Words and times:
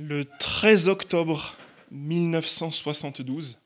Le 0.00 0.24
13 0.24 0.86
octobre 0.86 1.56
1972, 1.90 3.58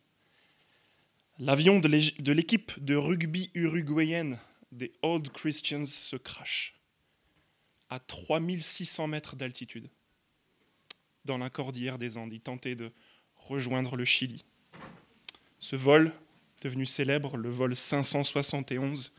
l'avion 1.38 1.78
de 1.78 2.32
l'équipe 2.32 2.82
de 2.82 2.94
rugby 2.94 3.50
uruguayenne 3.52 4.38
des 4.70 4.94
Old 5.02 5.30
Christians 5.30 5.84
se 5.84 6.16
crache 6.16 6.80
à 7.90 8.00
3600 8.00 9.08
mètres 9.08 9.36
d'altitude 9.36 9.90
dans 11.26 11.36
la 11.36 11.50
cordillère 11.50 11.98
des 11.98 12.16
Andes. 12.16 12.32
Il 12.32 12.40
tentait 12.40 12.76
de 12.76 12.92
rejoindre 13.36 13.96
le 13.96 14.06
Chili. 14.06 14.42
Ce 15.58 15.76
vol, 15.76 16.12
devenu 16.62 16.86
célèbre, 16.86 17.36
le 17.36 17.50
vol 17.50 17.76
571, 17.76 19.12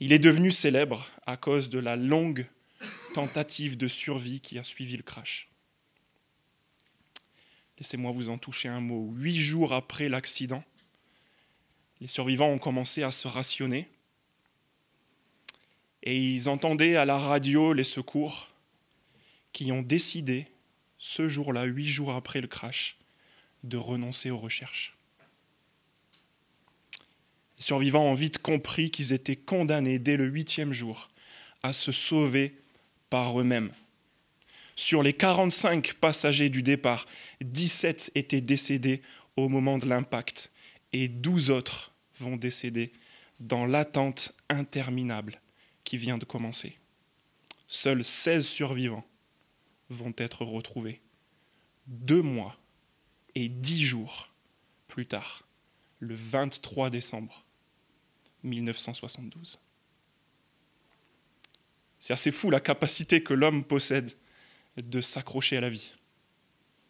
il 0.00 0.10
est 0.10 0.18
devenu 0.18 0.52
célèbre 0.52 1.06
à 1.26 1.36
cause 1.36 1.68
de 1.68 1.78
la 1.78 1.96
longue 1.96 2.46
tentative 3.12 3.76
de 3.76 3.88
survie 3.88 4.40
qui 4.40 4.58
a 4.58 4.62
suivi 4.62 4.96
le 4.96 5.02
crash. 5.02 5.50
Laissez-moi 7.78 8.12
vous 8.12 8.30
en 8.30 8.38
toucher 8.38 8.68
un 8.68 8.80
mot. 8.80 9.10
Huit 9.16 9.40
jours 9.40 9.72
après 9.72 10.08
l'accident, 10.08 10.62
les 12.00 12.06
survivants 12.06 12.50
ont 12.50 12.58
commencé 12.58 13.02
à 13.02 13.10
se 13.10 13.28
rationner 13.28 13.88
et 16.02 16.16
ils 16.16 16.48
entendaient 16.48 16.96
à 16.96 17.04
la 17.04 17.18
radio 17.18 17.72
les 17.72 17.84
secours 17.84 18.50
qui 19.52 19.72
ont 19.72 19.82
décidé, 19.82 20.46
ce 20.98 21.28
jour-là, 21.28 21.64
huit 21.64 21.88
jours 21.88 22.12
après 22.12 22.40
le 22.40 22.48
crash, 22.48 22.98
de 23.62 23.76
renoncer 23.76 24.30
aux 24.30 24.38
recherches. 24.38 24.96
Les 27.56 27.64
survivants 27.64 28.04
ont 28.04 28.14
vite 28.14 28.38
compris 28.38 28.90
qu'ils 28.90 29.12
étaient 29.12 29.36
condamnés 29.36 29.98
dès 29.98 30.16
le 30.16 30.26
huitième 30.26 30.72
jour 30.72 31.08
à 31.62 31.72
se 31.72 31.92
sauver 31.92 32.60
par 33.08 33.40
eux-mêmes. 33.40 33.72
Sur 34.76 35.02
les 35.02 35.12
45 35.12 35.94
passagers 35.94 36.50
du 36.50 36.62
départ, 36.62 37.06
17 37.40 38.12
étaient 38.14 38.40
décédés 38.40 39.02
au 39.36 39.48
moment 39.48 39.78
de 39.78 39.86
l'impact 39.86 40.50
et 40.92 41.08
12 41.08 41.50
autres 41.50 41.92
vont 42.18 42.36
décéder 42.36 42.92
dans 43.40 43.66
l'attente 43.66 44.34
interminable 44.48 45.40
qui 45.84 45.96
vient 45.96 46.18
de 46.18 46.24
commencer. 46.24 46.78
Seuls 47.66 48.04
16 48.04 48.46
survivants 48.46 49.04
vont 49.90 50.14
être 50.16 50.44
retrouvés 50.44 51.00
deux 51.86 52.22
mois 52.22 52.56
et 53.34 53.48
dix 53.48 53.84
jours 53.84 54.32
plus 54.88 55.06
tard, 55.06 55.46
le 55.98 56.14
23 56.14 56.90
décembre 56.90 57.44
1972. 58.42 59.58
C'est 61.98 62.12
assez 62.12 62.30
fou 62.30 62.50
la 62.50 62.60
capacité 62.60 63.22
que 63.22 63.34
l'homme 63.34 63.64
possède 63.64 64.14
de 64.76 65.00
s'accrocher 65.00 65.56
à 65.56 65.60
la 65.60 65.70
vie. 65.70 65.92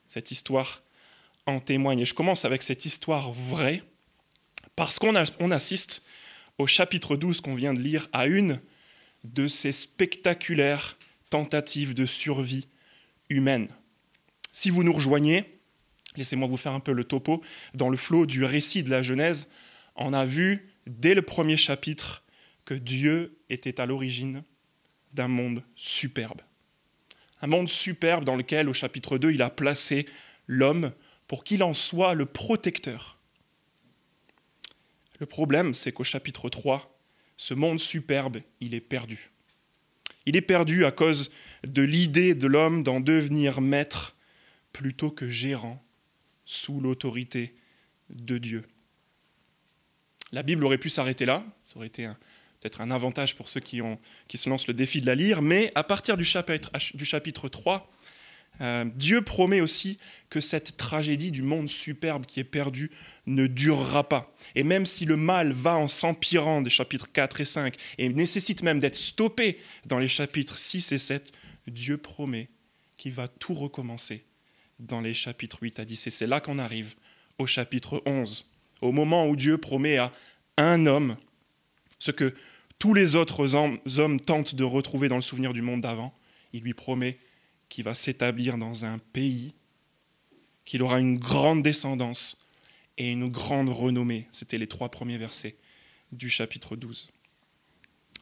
Cette 0.08 0.30
histoire 0.30 0.82
en 1.46 1.60
témoigne. 1.60 2.00
Et 2.00 2.04
je 2.04 2.14
commence 2.14 2.44
avec 2.44 2.62
cette 2.62 2.84
histoire 2.84 3.32
vraie, 3.32 3.82
parce 4.76 4.98
qu'on 4.98 5.14
on 5.40 5.50
assiste 5.50 6.04
au 6.58 6.66
chapitre 6.66 7.16
12 7.16 7.40
qu'on 7.40 7.54
vient 7.54 7.74
de 7.74 7.80
lire 7.80 8.08
à 8.12 8.26
une 8.26 8.60
de 9.24 9.46
ces 9.46 9.72
spectaculaires 9.72 10.98
tentatives 11.30 11.94
de 11.94 12.04
survie 12.04 12.68
humaine. 13.28 13.68
Si 14.52 14.70
vous 14.70 14.82
nous 14.84 14.92
rejoignez, 14.92 15.58
laissez-moi 16.16 16.48
vous 16.48 16.56
faire 16.56 16.72
un 16.72 16.80
peu 16.80 16.92
le 16.92 17.04
topo, 17.04 17.42
dans 17.74 17.88
le 17.88 17.96
flot 17.96 18.26
du 18.26 18.44
récit 18.44 18.82
de 18.82 18.90
la 18.90 19.02
Genèse, 19.02 19.50
on 19.96 20.12
a 20.12 20.24
vu 20.24 20.72
dès 20.86 21.14
le 21.14 21.22
premier 21.22 21.56
chapitre 21.56 22.22
que 22.64 22.74
Dieu 22.74 23.38
était 23.50 23.80
à 23.80 23.86
l'origine 23.86 24.42
d'un 25.12 25.28
monde 25.28 25.62
superbe. 25.76 26.40
Un 27.44 27.46
monde 27.46 27.68
superbe 27.68 28.24
dans 28.24 28.36
lequel, 28.36 28.70
au 28.70 28.72
chapitre 28.72 29.18
2, 29.18 29.32
il 29.32 29.42
a 29.42 29.50
placé 29.50 30.06
l'homme 30.46 30.92
pour 31.26 31.44
qu'il 31.44 31.62
en 31.62 31.74
soit 31.74 32.14
le 32.14 32.24
protecteur. 32.24 33.18
Le 35.18 35.26
problème, 35.26 35.74
c'est 35.74 35.92
qu'au 35.92 36.04
chapitre 36.04 36.48
3, 36.48 36.98
ce 37.36 37.52
monde 37.52 37.80
superbe, 37.80 38.38
il 38.60 38.72
est 38.72 38.80
perdu. 38.80 39.30
Il 40.24 40.36
est 40.36 40.40
perdu 40.40 40.86
à 40.86 40.90
cause 40.90 41.30
de 41.64 41.82
l'idée 41.82 42.34
de 42.34 42.46
l'homme 42.46 42.82
d'en 42.82 43.00
devenir 43.00 43.60
maître 43.60 44.16
plutôt 44.72 45.10
que 45.10 45.28
gérant 45.28 45.84
sous 46.46 46.80
l'autorité 46.80 47.54
de 48.08 48.38
Dieu. 48.38 48.64
La 50.32 50.42
Bible 50.42 50.64
aurait 50.64 50.78
pu 50.78 50.88
s'arrêter 50.88 51.26
là, 51.26 51.44
ça 51.66 51.76
aurait 51.76 51.88
été 51.88 52.08
peut-être 52.64 52.80
un 52.80 52.90
avantage 52.90 53.36
pour 53.36 53.50
ceux 53.50 53.60
qui, 53.60 53.82
ont, 53.82 53.98
qui, 54.26 54.38
se 54.38 54.48
lancent 54.48 54.66
le 54.66 54.72
défi 54.72 55.02
de 55.02 55.06
la 55.06 55.14
lire, 55.14 55.42
mais 55.42 55.70
à 55.74 55.84
partir 55.84 56.16
du 56.16 56.24
chapitre, 56.24 56.70
du 56.94 57.04
chapitre 57.04 57.50
3, 57.50 57.90
euh, 58.62 58.86
Dieu 58.94 59.20
promet 59.20 59.60
aussi 59.60 59.98
que 60.30 60.40
cette 60.40 60.78
tragédie 60.78 61.30
du 61.30 61.42
monde 61.42 61.68
superbe 61.68 62.24
qui 62.24 62.40
est 62.40 62.44
perdu 62.44 62.90
ne 63.26 63.46
durera 63.46 64.08
pas. 64.08 64.34
Et 64.54 64.62
même 64.62 64.86
si 64.86 65.04
le 65.04 65.18
mal 65.18 65.52
va 65.52 65.76
en 65.76 65.88
s'empirant 65.88 66.62
des 66.62 66.70
chapitres 66.70 67.12
4 67.12 67.42
et 67.42 67.44
5 67.44 67.74
et 67.98 68.08
nécessite 68.08 68.62
même 68.62 68.80
d'être 68.80 68.96
stoppé 68.96 69.58
dans 69.84 69.98
les 69.98 70.08
chapitres 70.08 70.56
6 70.56 70.92
et 70.92 70.98
7, 70.98 71.32
Dieu 71.66 71.98
promet 71.98 72.46
qu'il 72.96 73.12
va 73.12 73.28
tout 73.28 73.52
recommencer 73.52 74.24
dans 74.78 75.02
les 75.02 75.12
chapitres 75.12 75.58
8 75.60 75.80
à 75.80 75.84
10. 75.84 76.06
Et 76.06 76.10
c'est 76.10 76.26
là 76.26 76.40
qu'on 76.40 76.56
arrive 76.56 76.94
au 77.36 77.46
chapitre 77.46 78.02
11, 78.06 78.46
au 78.80 78.92
moment 78.92 79.26
où 79.26 79.36
Dieu 79.36 79.58
promet 79.58 79.98
à 79.98 80.12
un 80.56 80.86
homme 80.86 81.18
ce 81.98 82.10
que 82.10 82.34
tous 82.84 82.92
les 82.92 83.16
autres 83.16 83.54
hommes 83.54 84.20
tentent 84.20 84.54
de 84.54 84.62
retrouver 84.62 85.08
dans 85.08 85.16
le 85.16 85.22
souvenir 85.22 85.54
du 85.54 85.62
monde 85.62 85.80
d'avant. 85.80 86.14
Il 86.52 86.64
lui 86.64 86.74
promet 86.74 87.18
qui 87.70 87.80
va 87.80 87.94
s'établir 87.94 88.58
dans 88.58 88.84
un 88.84 88.98
pays, 88.98 89.54
qu'il 90.66 90.82
aura 90.82 91.00
une 91.00 91.16
grande 91.16 91.62
descendance 91.62 92.36
et 92.98 93.10
une 93.10 93.30
grande 93.30 93.70
renommée. 93.70 94.28
C'était 94.32 94.58
les 94.58 94.66
trois 94.66 94.90
premiers 94.90 95.16
versets 95.16 95.56
du 96.12 96.28
chapitre 96.28 96.76
12. 96.76 97.10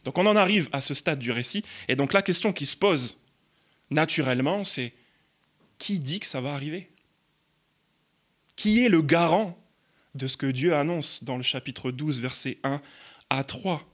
Donc 0.04 0.16
on 0.16 0.26
en 0.26 0.36
arrive 0.36 0.68
à 0.70 0.80
ce 0.80 0.94
stade 0.94 1.18
du 1.18 1.32
récit, 1.32 1.64
et 1.88 1.96
donc 1.96 2.12
la 2.12 2.22
question 2.22 2.52
qui 2.52 2.66
se 2.66 2.76
pose 2.76 3.18
naturellement, 3.90 4.62
c'est 4.62 4.92
qui 5.78 5.98
dit 5.98 6.20
que 6.20 6.26
ça 6.28 6.40
va 6.40 6.52
arriver? 6.52 6.88
Qui 8.54 8.84
est 8.84 8.88
le 8.88 9.02
garant 9.02 9.58
de 10.14 10.28
ce 10.28 10.36
que 10.36 10.46
Dieu 10.46 10.76
annonce 10.76 11.24
dans 11.24 11.36
le 11.36 11.42
chapitre 11.42 11.90
12, 11.90 12.20
versets 12.20 12.58
1 12.62 12.80
à 13.28 13.42
3 13.42 13.88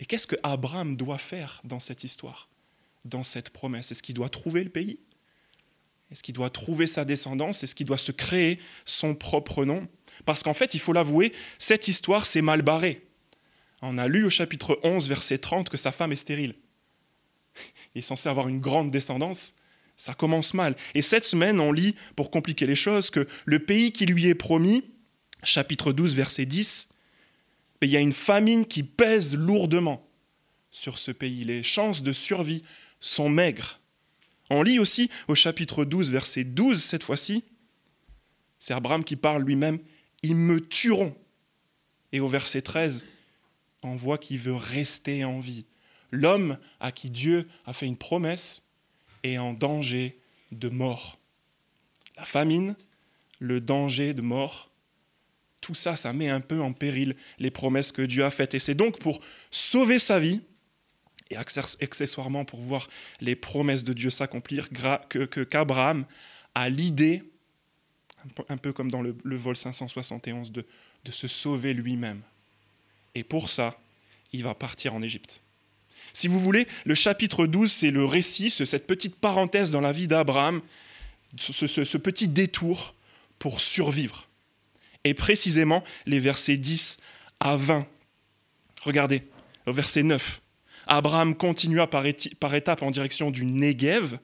Et 0.00 0.06
qu'est-ce 0.06 0.26
que 0.26 0.36
Abraham 0.42 0.96
doit 0.96 1.18
faire 1.18 1.60
dans 1.64 1.80
cette 1.80 2.02
histoire 2.04 2.48
dans 3.04 3.22
cette 3.22 3.50
promesse? 3.50 3.92
Est-ce 3.92 4.02
qu'il 4.02 4.14
doit 4.14 4.28
trouver 4.28 4.64
le 4.64 4.70
pays? 4.70 4.98
Est-ce 6.10 6.22
qu'il 6.22 6.34
doit 6.34 6.50
trouver 6.50 6.86
sa 6.86 7.04
descendance? 7.04 7.62
Est-ce 7.62 7.74
qu'il 7.74 7.86
doit 7.86 7.98
se 7.98 8.12
créer 8.12 8.58
son 8.84 9.14
propre 9.14 9.64
nom? 9.64 9.88
Parce 10.24 10.42
qu'en 10.42 10.54
fait, 10.54 10.74
il 10.74 10.80
faut 10.80 10.92
l'avouer, 10.92 11.32
cette 11.58 11.88
histoire 11.88 12.26
s'est 12.26 12.42
mal 12.42 12.62
barrée. 12.62 13.06
On 13.82 13.96
a 13.96 14.08
lu 14.08 14.24
au 14.24 14.30
chapitre 14.30 14.78
11, 14.82 15.08
verset 15.08 15.38
30, 15.38 15.68
que 15.68 15.76
sa 15.76 15.92
femme 15.92 16.12
est 16.12 16.16
stérile. 16.16 16.54
Il 17.94 18.00
est 18.00 18.02
censé 18.02 18.28
avoir 18.28 18.48
une 18.48 18.60
grande 18.60 18.90
descendance. 18.90 19.54
Ça 19.96 20.14
commence 20.14 20.54
mal. 20.54 20.76
Et 20.94 21.02
cette 21.02 21.24
semaine, 21.24 21.60
on 21.60 21.72
lit, 21.72 21.94
pour 22.16 22.30
compliquer 22.30 22.66
les 22.66 22.76
choses, 22.76 23.10
que 23.10 23.26
le 23.44 23.58
pays 23.60 23.92
qui 23.92 24.06
lui 24.06 24.26
est 24.26 24.34
promis, 24.34 24.84
chapitre 25.44 25.92
12, 25.92 26.14
verset 26.14 26.44
10, 26.44 26.88
il 27.86 27.92
y 27.92 27.96
a 27.96 28.00
une 28.00 28.12
famine 28.12 28.66
qui 28.66 28.82
pèse 28.82 29.34
lourdement 29.36 30.06
sur 30.70 30.98
ce 30.98 31.10
pays. 31.10 31.44
Les 31.44 31.62
chances 31.62 32.02
de 32.02 32.12
survie 32.12 32.62
sont 33.00 33.28
maigres. 33.28 33.80
On 34.50 34.62
lit 34.62 34.78
aussi 34.78 35.10
au 35.28 35.34
chapitre 35.34 35.84
12, 35.84 36.10
verset 36.10 36.44
12 36.44 36.82
cette 36.82 37.02
fois-ci, 37.02 37.44
c'est 38.58 38.74
Abraham 38.74 39.04
qui 39.04 39.16
parle 39.16 39.42
lui-même, 39.42 39.78
ils 40.22 40.36
me 40.36 40.60
tueront. 40.60 41.16
Et 42.12 42.20
au 42.20 42.28
verset 42.28 42.62
13, 42.62 43.06
on 43.82 43.96
voit 43.96 44.18
qu'il 44.18 44.38
veut 44.38 44.54
rester 44.54 45.24
en 45.24 45.40
vie. 45.40 45.64
L'homme 46.10 46.58
à 46.80 46.92
qui 46.92 47.08
Dieu 47.10 47.48
a 47.64 47.72
fait 47.72 47.86
une 47.86 47.96
promesse 47.96 48.68
est 49.22 49.38
en 49.38 49.54
danger 49.54 50.20
de 50.52 50.68
mort. 50.68 51.18
La 52.16 52.24
famine, 52.24 52.76
le 53.38 53.60
danger 53.60 54.12
de 54.12 54.22
mort, 54.22 54.69
tout 55.60 55.74
ça, 55.74 55.96
ça 55.96 56.12
met 56.12 56.28
un 56.28 56.40
peu 56.40 56.60
en 56.60 56.72
péril 56.72 57.16
les 57.38 57.50
promesses 57.50 57.92
que 57.92 58.02
Dieu 58.02 58.24
a 58.24 58.30
faites. 58.30 58.54
Et 58.54 58.58
c'est 58.58 58.74
donc 58.74 58.98
pour 58.98 59.20
sauver 59.50 59.98
sa 59.98 60.18
vie 60.18 60.40
et 61.30 61.36
accessoirement 61.36 62.44
pour 62.44 62.60
voir 62.60 62.88
les 63.20 63.36
promesses 63.36 63.84
de 63.84 63.92
Dieu 63.92 64.10
s'accomplir, 64.10 64.68
que 65.08 65.44
qu'Abraham 65.44 66.04
a 66.54 66.68
l'idée, 66.68 67.22
un 68.48 68.56
peu 68.56 68.72
comme 68.72 68.90
dans 68.90 69.02
le, 69.02 69.14
vol 69.24 69.56
571, 69.56 70.50
de, 70.50 70.66
de 71.04 71.12
se 71.12 71.28
sauver 71.28 71.72
lui-même. 71.72 72.22
Et 73.14 73.22
pour 73.22 73.48
ça, 73.48 73.78
il 74.32 74.42
va 74.42 74.54
partir 74.54 74.94
en 74.94 75.02
Égypte. 75.02 75.40
Si 76.12 76.28
vous 76.28 76.40
voulez, 76.40 76.66
le 76.84 76.94
chapitre 76.94 77.46
12, 77.46 77.70
c'est 77.70 77.90
le 77.90 78.04
récit, 78.04 78.50
cette 78.50 78.86
petite 78.86 79.16
parenthèse 79.16 79.70
dans 79.70 79.80
la 79.80 79.92
vie 79.92 80.08
d'Abraham, 80.08 80.60
ce, 81.38 81.66
ce, 81.66 81.98
petit 81.98 82.26
détour 82.26 82.94
pour 83.38 83.60
survivre. 83.60 84.28
Et 85.04 85.14
précisément 85.14 85.82
les 86.06 86.20
versets 86.20 86.56
10 86.56 86.98
à 87.40 87.56
20. 87.56 87.86
Regardez, 88.82 89.22
au 89.66 89.72
verset 89.72 90.02
9. 90.02 90.40
Abraham 90.86 91.34
continua 91.34 91.86
par, 91.86 92.04
étapes 92.06 92.82
en 92.82 92.90
direction 92.90 93.30
du 93.30 93.44
Negev, 93.44 94.18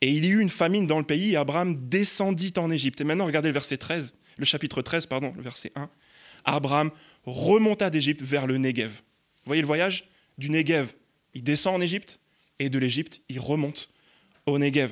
Et 0.00 0.10
il 0.10 0.24
y 0.24 0.30
eut 0.30 0.40
une 0.40 0.48
famine 0.48 0.86
dans 0.86 0.98
le 0.98 1.04
pays, 1.04 1.32
et 1.32 1.36
Abraham 1.36 1.88
descendit 1.88 2.52
en 2.56 2.70
Égypte. 2.70 3.00
Et 3.00 3.04
maintenant, 3.04 3.26
regardez 3.26 3.48
le 3.48 3.54
verset 3.54 3.78
13, 3.78 4.14
le 4.38 4.44
chapitre 4.44 4.82
13, 4.82 5.06
pardon, 5.06 5.32
le 5.36 5.42
verset 5.42 5.72
1. 5.74 5.88
Abraham 6.44 6.90
remonta 7.24 7.90
d'Égypte 7.90 8.22
vers 8.22 8.46
le 8.46 8.58
Negev. 8.58 8.90
Vous 8.90 9.48
voyez 9.48 9.62
le 9.62 9.66
voyage 9.66 10.08
Du 10.38 10.50
Negev, 10.50 10.92
il 11.34 11.42
descend 11.42 11.76
en 11.76 11.80
Égypte, 11.80 12.20
et 12.58 12.68
de 12.68 12.78
l'Égypte, 12.78 13.22
il 13.28 13.40
remonte 13.40 13.90
au 14.46 14.58
Negev. 14.58 14.90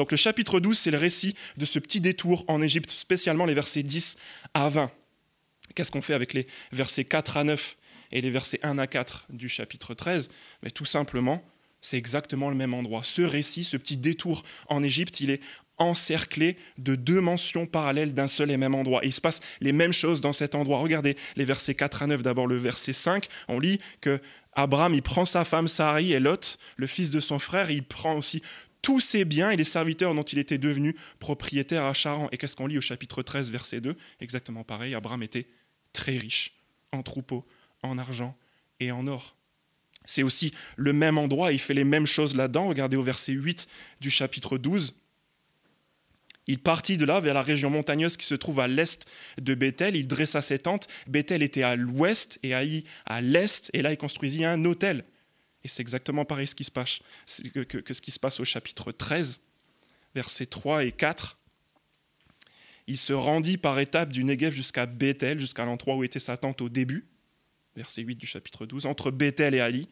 Donc 0.00 0.12
le 0.12 0.16
chapitre 0.16 0.60
12, 0.60 0.78
c'est 0.78 0.90
le 0.90 0.96
récit 0.96 1.36
de 1.58 1.66
ce 1.66 1.78
petit 1.78 2.00
détour 2.00 2.46
en 2.48 2.62
Égypte, 2.62 2.88
spécialement 2.88 3.44
les 3.44 3.52
versets 3.52 3.82
10 3.82 4.16
à 4.54 4.70
20. 4.70 4.90
Qu'est-ce 5.74 5.92
qu'on 5.92 6.00
fait 6.00 6.14
avec 6.14 6.32
les 6.32 6.46
versets 6.72 7.04
4 7.04 7.36
à 7.36 7.44
9 7.44 7.76
et 8.12 8.22
les 8.22 8.30
versets 8.30 8.60
1 8.62 8.78
à 8.78 8.86
4 8.86 9.26
du 9.28 9.50
chapitre 9.50 9.92
13 9.92 10.30
Mais 10.62 10.70
Tout 10.70 10.86
simplement, 10.86 11.44
c'est 11.82 11.98
exactement 11.98 12.48
le 12.48 12.54
même 12.54 12.72
endroit. 12.72 13.04
Ce 13.04 13.20
récit, 13.20 13.62
ce 13.62 13.76
petit 13.76 13.98
détour 13.98 14.42
en 14.70 14.82
Égypte, 14.82 15.20
il 15.20 15.28
est 15.28 15.42
encerclé 15.76 16.56
de 16.78 16.94
deux 16.94 17.20
mentions 17.20 17.66
parallèles 17.66 18.14
d'un 18.14 18.26
seul 18.26 18.50
et 18.50 18.56
même 18.56 18.74
endroit. 18.74 19.02
Il 19.04 19.12
se 19.12 19.20
passe 19.20 19.40
les 19.60 19.72
mêmes 19.72 19.92
choses 19.92 20.22
dans 20.22 20.32
cet 20.32 20.54
endroit. 20.54 20.78
Regardez 20.78 21.14
les 21.36 21.44
versets 21.44 21.74
4 21.74 22.04
à 22.04 22.06
9. 22.06 22.22
D'abord 22.22 22.46
le 22.46 22.56
verset 22.56 22.94
5, 22.94 23.28
on 23.48 23.60
lit 23.60 23.80
que 24.00 24.18
Abraham, 24.54 24.94
il 24.94 25.02
prend 25.02 25.26
sa 25.26 25.44
femme 25.44 25.68
Sarai 25.68 26.08
et 26.08 26.20
Lot, 26.20 26.58
le 26.76 26.86
fils 26.86 27.10
de 27.10 27.20
son 27.20 27.38
frère, 27.38 27.70
il 27.70 27.84
prend 27.84 28.16
aussi 28.16 28.42
tous 28.82 29.00
ses 29.00 29.24
biens 29.24 29.50
et 29.50 29.56
les 29.56 29.64
serviteurs 29.64 30.14
dont 30.14 30.22
il 30.22 30.38
était 30.38 30.58
devenu 30.58 30.96
propriétaire 31.18 31.84
à 31.84 31.92
Charan. 31.92 32.28
Et 32.32 32.38
qu'est-ce 32.38 32.56
qu'on 32.56 32.66
lit 32.66 32.78
au 32.78 32.82
chapitre 32.82 33.22
13, 33.22 33.50
verset 33.50 33.80
2 33.80 33.96
Exactement 34.20 34.64
pareil, 34.64 34.94
Abraham 34.94 35.22
était 35.22 35.46
très 35.92 36.16
riche 36.16 36.54
en 36.92 37.02
troupeaux, 37.02 37.46
en 37.82 37.98
argent 37.98 38.36
et 38.80 38.90
en 38.90 39.06
or. 39.06 39.36
C'est 40.06 40.22
aussi 40.22 40.52
le 40.76 40.92
même 40.92 41.18
endroit, 41.18 41.52
il 41.52 41.60
fait 41.60 41.74
les 41.74 41.84
mêmes 41.84 42.06
choses 42.06 42.34
là-dedans. 42.34 42.68
Regardez 42.68 42.96
au 42.96 43.02
verset 43.02 43.32
8 43.32 43.68
du 44.00 44.10
chapitre 44.10 44.58
12. 44.58 44.94
Il 46.46 46.58
partit 46.58 46.96
de 46.96 47.04
là 47.04 47.20
vers 47.20 47.34
la 47.34 47.42
région 47.42 47.70
montagneuse 47.70 48.16
qui 48.16 48.26
se 48.26 48.34
trouve 48.34 48.58
à 48.60 48.66
l'est 48.66 49.06
de 49.40 49.54
Bethel. 49.54 49.94
Il 49.94 50.08
dressa 50.08 50.42
ses 50.42 50.58
tentes. 50.58 50.88
Bethel 51.06 51.42
était 51.42 51.62
à 51.62 51.76
l'ouest 51.76 52.40
et 52.42 52.54
Haï 52.54 52.82
à 53.06 53.20
l'est. 53.20 53.70
Et 53.72 53.82
là, 53.82 53.92
il 53.92 53.96
construisit 53.96 54.44
un 54.44 54.64
hôtel. 54.64 55.04
Et 55.64 55.68
c'est 55.68 55.82
exactement 55.82 56.24
pareil 56.24 56.46
ce 56.46 56.54
qui 56.54 56.64
se 56.64 56.70
passe, 56.70 57.00
que, 57.52 57.92
ce 57.92 58.00
qui 58.00 58.10
se 58.10 58.18
passe 58.18 58.40
au 58.40 58.44
chapitre 58.44 58.92
13, 58.92 59.40
versets 60.14 60.46
3 60.46 60.84
et 60.84 60.92
4. 60.92 61.38
Il 62.86 62.96
se 62.96 63.12
rendit 63.12 63.56
par 63.56 63.78
étapes 63.78 64.10
du 64.10 64.24
Negev 64.24 64.54
jusqu'à 64.54 64.86
Bethel, 64.86 65.38
jusqu'à 65.38 65.64
l'endroit 65.64 65.96
où 65.96 66.04
était 66.04 66.18
sa 66.18 66.36
tente 66.36 66.60
au 66.60 66.68
début, 66.68 67.06
verset 67.76 68.02
8 68.02 68.16
du 68.16 68.26
chapitre 68.26 68.66
12, 68.66 68.86
entre 68.86 69.10
Bethel 69.10 69.54
et 69.54 69.60
Ali, 69.60 69.88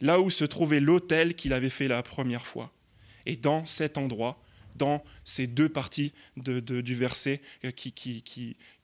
là 0.00 0.20
où 0.20 0.30
se 0.30 0.44
trouvait 0.44 0.80
l'autel 0.80 1.34
qu'il 1.34 1.52
avait 1.52 1.68
fait 1.68 1.88
la 1.88 2.02
première 2.02 2.46
fois. 2.46 2.72
Et 3.26 3.36
dans 3.36 3.64
cet 3.64 3.98
endroit, 3.98 4.42
dans 4.76 5.04
ces 5.24 5.46
deux 5.46 5.68
parties 5.68 6.12
de, 6.36 6.60
du 6.60 6.94
verset 6.94 7.42
euh, 7.64 7.72
qui, 7.72 7.92
qui, 7.92 8.22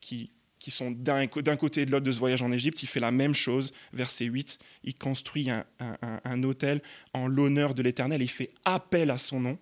qui 0.00 0.30
qui 0.64 0.70
sont 0.70 0.90
d'un 0.90 1.26
côté 1.26 1.82
et 1.82 1.84
de 1.84 1.90
l'autre 1.90 2.06
de 2.06 2.12
ce 2.12 2.18
voyage 2.18 2.40
en 2.40 2.50
Égypte, 2.50 2.82
il 2.82 2.86
fait 2.86 2.98
la 2.98 3.10
même 3.10 3.34
chose. 3.34 3.70
Verset 3.92 4.24
8, 4.24 4.58
il 4.84 4.94
construit 4.94 5.50
un, 5.50 5.66
un, 5.78 6.42
hôtel 6.42 6.80
en 7.12 7.26
l'honneur 7.26 7.74
de 7.74 7.82
l'Éternel, 7.82 8.22
il 8.22 8.30
fait 8.30 8.50
appel 8.64 9.10
à 9.10 9.18
son 9.18 9.40
nom. 9.40 9.58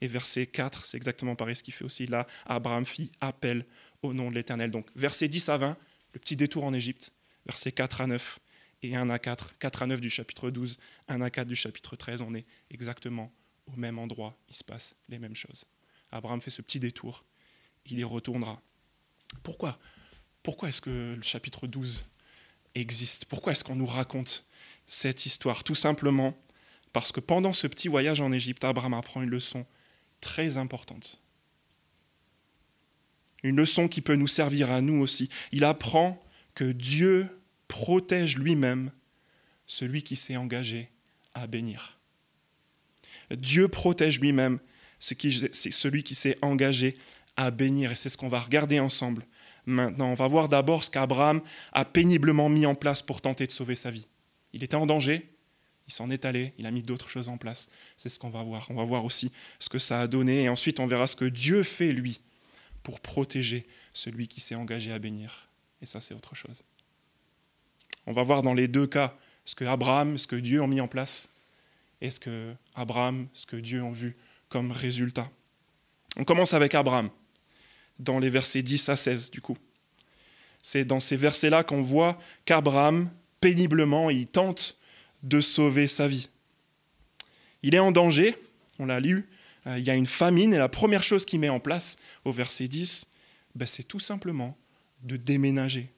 Et 0.00 0.06
verset 0.06 0.46
4, 0.46 0.86
c'est 0.86 0.96
exactement 0.96 1.34
pareil 1.34 1.56
ce 1.56 1.64
qu'il 1.64 1.74
fait 1.74 1.84
aussi 1.84 2.06
là. 2.06 2.28
Abraham 2.46 2.84
fit 2.84 3.10
appel 3.20 3.66
au 4.02 4.14
nom 4.14 4.30
de 4.30 4.36
l'Éternel. 4.36 4.70
Donc 4.70 4.86
verset 4.94 5.26
10 5.26 5.48
à 5.48 5.56
20, 5.56 5.76
le 6.12 6.20
petit 6.20 6.36
détour 6.36 6.62
en 6.62 6.72
Égypte. 6.72 7.12
Verset 7.46 7.72
4 7.72 8.02
à 8.02 8.06
9 8.06 8.38
et 8.82 8.94
1 8.94 9.10
à 9.10 9.18
4, 9.18 9.58
4 9.58 9.82
à 9.82 9.86
9 9.88 10.00
du 10.00 10.08
chapitre 10.08 10.50
12, 10.50 10.78
1 11.08 11.20
à 11.20 11.30
4 11.30 11.48
du 11.48 11.56
chapitre 11.56 11.96
13, 11.96 12.20
on 12.20 12.32
est 12.32 12.46
exactement 12.70 13.32
au 13.66 13.76
même 13.76 13.98
endroit. 13.98 14.38
Il 14.48 14.54
se 14.54 14.62
passe 14.62 14.94
les 15.08 15.18
mêmes 15.18 15.34
choses. 15.34 15.64
Abraham 16.12 16.40
fait 16.40 16.52
ce 16.52 16.62
petit 16.62 16.78
détour, 16.78 17.24
il 17.86 17.98
y 17.98 18.04
retournera. 18.04 18.62
Pourquoi? 19.42 19.80
Pourquoi 20.44 20.68
est-ce 20.68 20.82
que 20.82 21.14
le 21.16 21.22
chapitre 21.22 21.66
12 21.66 22.04
existe? 22.74 23.24
Pourquoi 23.24 23.52
est-ce 23.52 23.64
qu'on 23.64 23.74
nous 23.74 23.86
raconte 23.86 24.46
cette 24.86 25.26
histoire? 25.26 25.64
Tout 25.64 25.74
simplement 25.74 26.38
parce 26.92 27.10
que 27.10 27.18
pendant 27.18 27.54
ce 27.54 27.66
petit 27.66 27.88
voyage 27.88 28.20
en 28.20 28.30
Égypte, 28.30 28.62
Abraham 28.62 28.94
apprend 28.94 29.22
une 29.22 29.30
leçon 29.30 29.66
très 30.20 30.58
importante. 30.58 31.20
Une 33.42 33.56
leçon 33.56 33.88
qui 33.88 34.02
peut 34.02 34.16
nous 34.16 34.28
servir 34.28 34.70
à 34.70 34.82
nous 34.82 35.00
aussi. 35.00 35.30
Il 35.50 35.64
apprend 35.64 36.22
que 36.54 36.72
Dieu 36.72 37.26
protège 37.66 38.36
lui-même 38.36 38.92
celui 39.66 40.02
qui 40.02 40.14
s'est 40.14 40.36
engagé 40.36 40.90
à 41.32 41.46
bénir. 41.46 41.98
Dieu 43.30 43.66
protège 43.68 44.20
lui-même 44.20 44.60
celui 44.98 46.02
qui 46.02 46.14
s'est 46.14 46.36
engagé 46.42 46.98
à 47.36 47.50
bénir. 47.50 47.92
Et 47.92 47.96
c'est 47.96 48.10
ce 48.10 48.18
qu'on 48.18 48.28
va 48.28 48.40
regarder 48.40 48.78
ensemble 48.78 49.26
maintenant. 49.66 50.10
On 50.10 50.14
va 50.14 50.28
voir 50.28 50.48
d'abord 50.48 50.84
ce 50.84 50.90
qu'Abraham 50.90 51.40
a 51.72 51.84
péniblement 51.84 52.48
mis 52.48 52.66
en 52.66 52.74
place 52.74 53.02
pour 53.02 53.20
tenter 53.20 53.46
de 53.46 53.52
sauver 53.52 53.74
sa 53.74 53.90
vie. 53.90 54.06
Il 54.52 54.62
était 54.62 54.76
en 54.76 54.86
danger, 54.86 55.28
il 55.86 55.92
s'en 55.92 56.10
est 56.10 56.24
allé, 56.24 56.54
il 56.58 56.66
a 56.66 56.70
mis 56.70 56.82
d'autres 56.82 57.08
choses 57.08 57.28
en 57.28 57.36
place. 57.36 57.68
C'est 57.96 58.08
ce 58.08 58.18
qu'on 58.18 58.30
va 58.30 58.42
voir. 58.42 58.66
On 58.70 58.74
va 58.74 58.84
voir 58.84 59.04
aussi 59.04 59.32
ce 59.58 59.68
que 59.68 59.78
ça 59.78 60.00
a 60.00 60.06
donné 60.06 60.44
et 60.44 60.48
ensuite 60.48 60.80
on 60.80 60.86
verra 60.86 61.06
ce 61.06 61.16
que 61.16 61.24
Dieu 61.24 61.62
fait, 61.62 61.92
lui, 61.92 62.20
pour 62.82 63.00
protéger 63.00 63.66
celui 63.92 64.28
qui 64.28 64.40
s'est 64.40 64.54
engagé 64.54 64.92
à 64.92 64.98
bénir. 64.98 65.48
Et 65.82 65.86
ça, 65.86 66.00
c'est 66.00 66.14
autre 66.14 66.34
chose. 66.34 66.62
On 68.06 68.12
va 68.12 68.22
voir 68.22 68.42
dans 68.42 68.54
les 68.54 68.68
deux 68.68 68.86
cas 68.86 69.16
ce 69.44 69.54
que 69.54 69.64
Abraham, 69.64 70.18
ce 70.18 70.26
que 70.26 70.36
Dieu 70.36 70.62
a 70.62 70.66
mis 70.66 70.80
en 70.80 70.88
place 70.88 71.30
et 72.00 72.10
ce 72.10 72.20
que 72.20 72.54
Abraham, 72.74 73.28
ce 73.32 73.46
que 73.46 73.56
Dieu 73.56 73.82
a 73.82 73.90
vu 73.90 74.16
comme 74.48 74.72
résultat. 74.72 75.30
On 76.16 76.24
commence 76.24 76.54
avec 76.54 76.74
Abraham 76.74 77.10
dans 77.98 78.18
les 78.18 78.30
versets 78.30 78.62
10 78.62 78.88
à 78.88 78.96
16 78.96 79.30
du 79.30 79.40
coup. 79.40 79.56
C'est 80.62 80.84
dans 80.84 81.00
ces 81.00 81.16
versets-là 81.16 81.62
qu'on 81.62 81.82
voit 81.82 82.18
qu'Abraham, 82.46 83.10
péniblement, 83.40 84.10
il 84.10 84.26
tente 84.26 84.78
de 85.22 85.40
sauver 85.40 85.86
sa 85.86 86.08
vie. 86.08 86.28
Il 87.62 87.74
est 87.74 87.80
en 87.80 87.92
danger, 87.92 88.36
on 88.78 88.86
l'a 88.86 89.00
lu, 89.00 89.28
euh, 89.66 89.78
il 89.78 89.84
y 89.84 89.90
a 89.90 89.94
une 89.94 90.06
famine, 90.06 90.54
et 90.54 90.58
la 90.58 90.68
première 90.68 91.02
chose 91.02 91.24
qu'il 91.24 91.40
met 91.40 91.48
en 91.48 91.60
place 91.60 91.98
au 92.24 92.32
verset 92.32 92.68
10, 92.68 93.06
ben, 93.54 93.66
c'est 93.66 93.84
tout 93.84 94.00
simplement 94.00 94.56
de 95.02 95.16
déménager. 95.16 95.90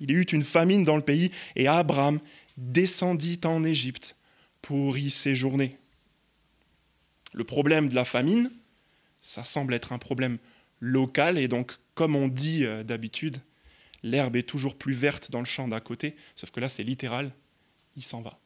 Il 0.00 0.10
y 0.10 0.14
eut 0.14 0.22
une 0.22 0.42
famine 0.42 0.84
dans 0.84 0.96
le 0.96 1.02
pays, 1.02 1.30
et 1.54 1.68
Abraham 1.68 2.20
descendit 2.56 3.40
en 3.44 3.64
Égypte 3.64 4.16
pour 4.62 4.98
y 4.98 5.10
séjourner. 5.10 5.78
Le 7.32 7.44
problème 7.44 7.88
de 7.88 7.94
la 7.94 8.04
famine, 8.04 8.50
ça 9.20 9.44
semble 9.44 9.74
être 9.74 9.92
un 9.92 9.98
problème 9.98 10.38
local. 10.80 11.38
Et 11.38 11.48
donc, 11.48 11.72
comme 11.94 12.16
on 12.16 12.28
dit 12.28 12.64
euh, 12.64 12.82
d'habitude, 12.82 13.38
l'herbe 14.02 14.36
est 14.36 14.48
toujours 14.48 14.76
plus 14.76 14.92
verte 14.92 15.30
dans 15.30 15.40
le 15.40 15.46
champ 15.46 15.68
d'à 15.68 15.80
côté, 15.80 16.16
sauf 16.34 16.50
que 16.50 16.60
là, 16.60 16.68
c'est 16.68 16.82
littéral, 16.82 17.32
il 17.96 18.02
s'en 18.02 18.20
va. 18.20 18.38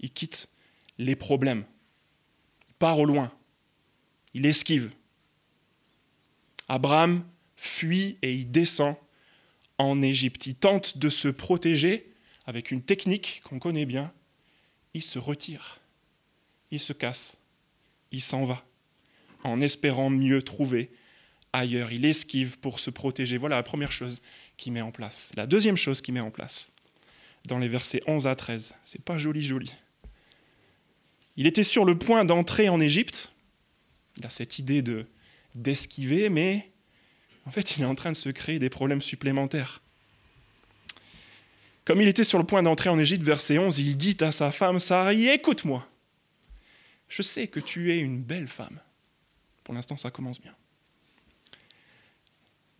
Il 0.00 0.10
quitte 0.10 0.48
les 0.98 1.16
problèmes. 1.16 1.64
Il 2.68 2.74
part 2.74 2.98
au 2.98 3.04
loin. 3.04 3.32
Il 4.34 4.46
esquive. 4.46 4.90
Abraham 6.68 7.24
fuit 7.56 8.18
et 8.22 8.34
il 8.34 8.50
descend 8.50 8.94
en 9.78 10.02
Égypte. 10.02 10.46
Il 10.46 10.54
tente 10.54 10.98
de 10.98 11.08
se 11.08 11.28
protéger 11.28 12.12
avec 12.46 12.70
une 12.70 12.82
technique 12.82 13.42
qu'on 13.44 13.58
connaît 13.58 13.86
bien. 13.86 14.12
Il 14.94 15.02
se 15.02 15.18
retire. 15.18 15.80
Il 16.70 16.80
se 16.80 16.92
casse. 16.92 17.38
Il 18.12 18.20
s'en 18.20 18.44
va 18.44 18.64
en 19.44 19.60
espérant 19.60 20.10
mieux 20.10 20.42
trouver 20.42 20.90
ailleurs. 21.52 21.92
Il 21.92 22.04
esquive 22.04 22.58
pour 22.58 22.80
se 22.80 22.90
protéger. 22.90 23.38
Voilà 23.38 23.56
la 23.56 23.62
première 23.62 23.92
chose 23.92 24.22
qu'il 24.56 24.72
met 24.72 24.80
en 24.80 24.90
place. 24.90 25.32
La 25.36 25.46
deuxième 25.46 25.76
chose 25.76 26.00
qu'il 26.00 26.14
met 26.14 26.20
en 26.20 26.30
place, 26.30 26.70
dans 27.46 27.58
les 27.58 27.68
versets 27.68 28.02
11 28.06 28.26
à 28.26 28.36
13, 28.36 28.74
c'est 28.84 29.02
pas 29.02 29.18
joli, 29.18 29.42
joli. 29.42 29.72
Il 31.36 31.46
était 31.46 31.64
sur 31.64 31.84
le 31.84 31.96
point 31.96 32.24
d'entrer 32.24 32.68
en 32.68 32.80
Égypte. 32.80 33.32
Il 34.16 34.26
a 34.26 34.30
cette 34.30 34.58
idée 34.58 34.82
de 34.82 35.06
d'esquiver, 35.54 36.28
mais 36.28 36.70
en 37.44 37.50
fait, 37.50 37.76
il 37.76 37.82
est 37.82 37.86
en 37.86 37.94
train 37.94 38.12
de 38.12 38.16
se 38.16 38.28
créer 38.28 38.58
des 38.58 38.70
problèmes 38.70 39.02
supplémentaires. 39.02 39.82
Comme 41.84 42.00
il 42.00 42.08
était 42.08 42.24
sur 42.24 42.38
le 42.38 42.44
point 42.44 42.62
d'entrer 42.62 42.88
en 42.88 42.98
Égypte, 42.98 43.24
verset 43.24 43.58
11, 43.58 43.78
il 43.78 43.96
dit 43.96 44.16
à 44.20 44.30
sa 44.30 44.52
femme 44.52 44.78
Sarai 44.78 45.32
Écoute-moi, 45.32 45.84
je 47.08 47.22
sais 47.22 47.48
que 47.48 47.58
tu 47.58 47.90
es 47.90 47.98
une 47.98 48.22
belle 48.22 48.46
femme. 48.46 48.78
Pour 49.64 49.74
l'instant, 49.74 49.96
ça 49.96 50.10
commence 50.10 50.40
bien. 50.40 50.54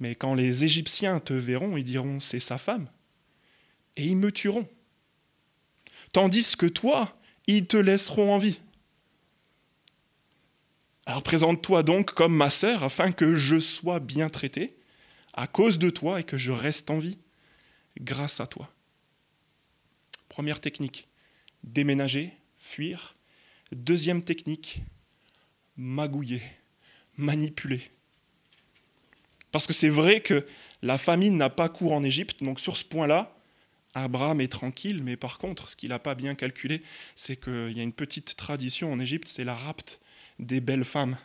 Mais 0.01 0.15
quand 0.15 0.35
les 0.35 0.65
Égyptiens 0.65 1.21
te 1.21 1.35
verront, 1.35 1.77
ils 1.77 1.85
diront 1.85 2.21
c'est 2.21 2.41
sa 2.41 2.59
femme, 2.59 2.91
et 3.97 4.07
ils 4.07 4.17
me 4.17 4.33
tueront. 4.33 4.69
Tandis 6.13 6.57
que 6.57 6.67
toi, 6.67 7.17
ils 7.47 7.67
te 7.67 7.77
laisseront 7.77 8.35
en 8.35 8.39
vie. 8.39 8.61
Alors 11.07 11.23
présente-toi 11.23 11.83
donc 11.83 12.13
comme 12.13 12.35
ma 12.35 12.51
sœur, 12.51 12.83
afin 12.83 13.13
que 13.13 13.35
je 13.35 13.59
sois 13.59 14.01
bien 14.01 14.29
traité, 14.29 14.77
à 15.35 15.47
cause 15.47 15.79
de 15.79 15.91
toi, 15.91 16.21
et 16.21 16.25
que 16.25 16.37
je 16.37 16.53
reste 16.53 16.91
en 16.91 16.99
vie, 16.99 17.19
grâce 18.01 18.41
à 18.41 18.47
toi. 18.47 18.73
Première 20.29 20.61
technique, 20.61 21.09
déménager, 21.63 22.33
fuir. 22.57 23.17
Deuxième 23.73 24.23
technique, 24.23 24.83
magouiller, 25.77 26.43
manipuler. 27.17 27.91
Parce 29.53 29.67
que 29.67 29.73
c'est 29.73 29.89
vrai 29.89 30.21
que 30.21 30.47
la 30.83 30.99
famine 30.99 31.37
n'a 31.37 31.51
pas 31.51 31.69
cours 31.69 31.93
en 31.93 32.05
Égypte, 32.05 32.43
donc 32.43 32.61
sur 32.61 32.77
ce 32.77 32.85
point-là, 32.85 33.37
Abraham 33.95 34.41
est 34.41 34.49
tranquille, 34.49 35.03
mais 35.03 35.17
par 35.17 35.39
contre, 35.39 35.69
ce 35.69 35.77
qu'il 35.77 35.89
n'a 35.89 35.99
pas 35.99 36.15
bien 36.15 36.35
calculé, 36.35 36.83
c'est 37.17 37.37
qu'il 37.37 37.73
y 37.73 37.81
a 37.81 37.83
une 37.83 37.93
petite 37.93 38.37
tradition 38.37 38.93
en 38.93 39.01
Égypte, 39.01 39.29
c'est 39.29 39.45
la 39.45 39.57
rapte 39.57 40.01
des 40.39 40.61
belles 40.61 40.85
femmes. 40.85 41.17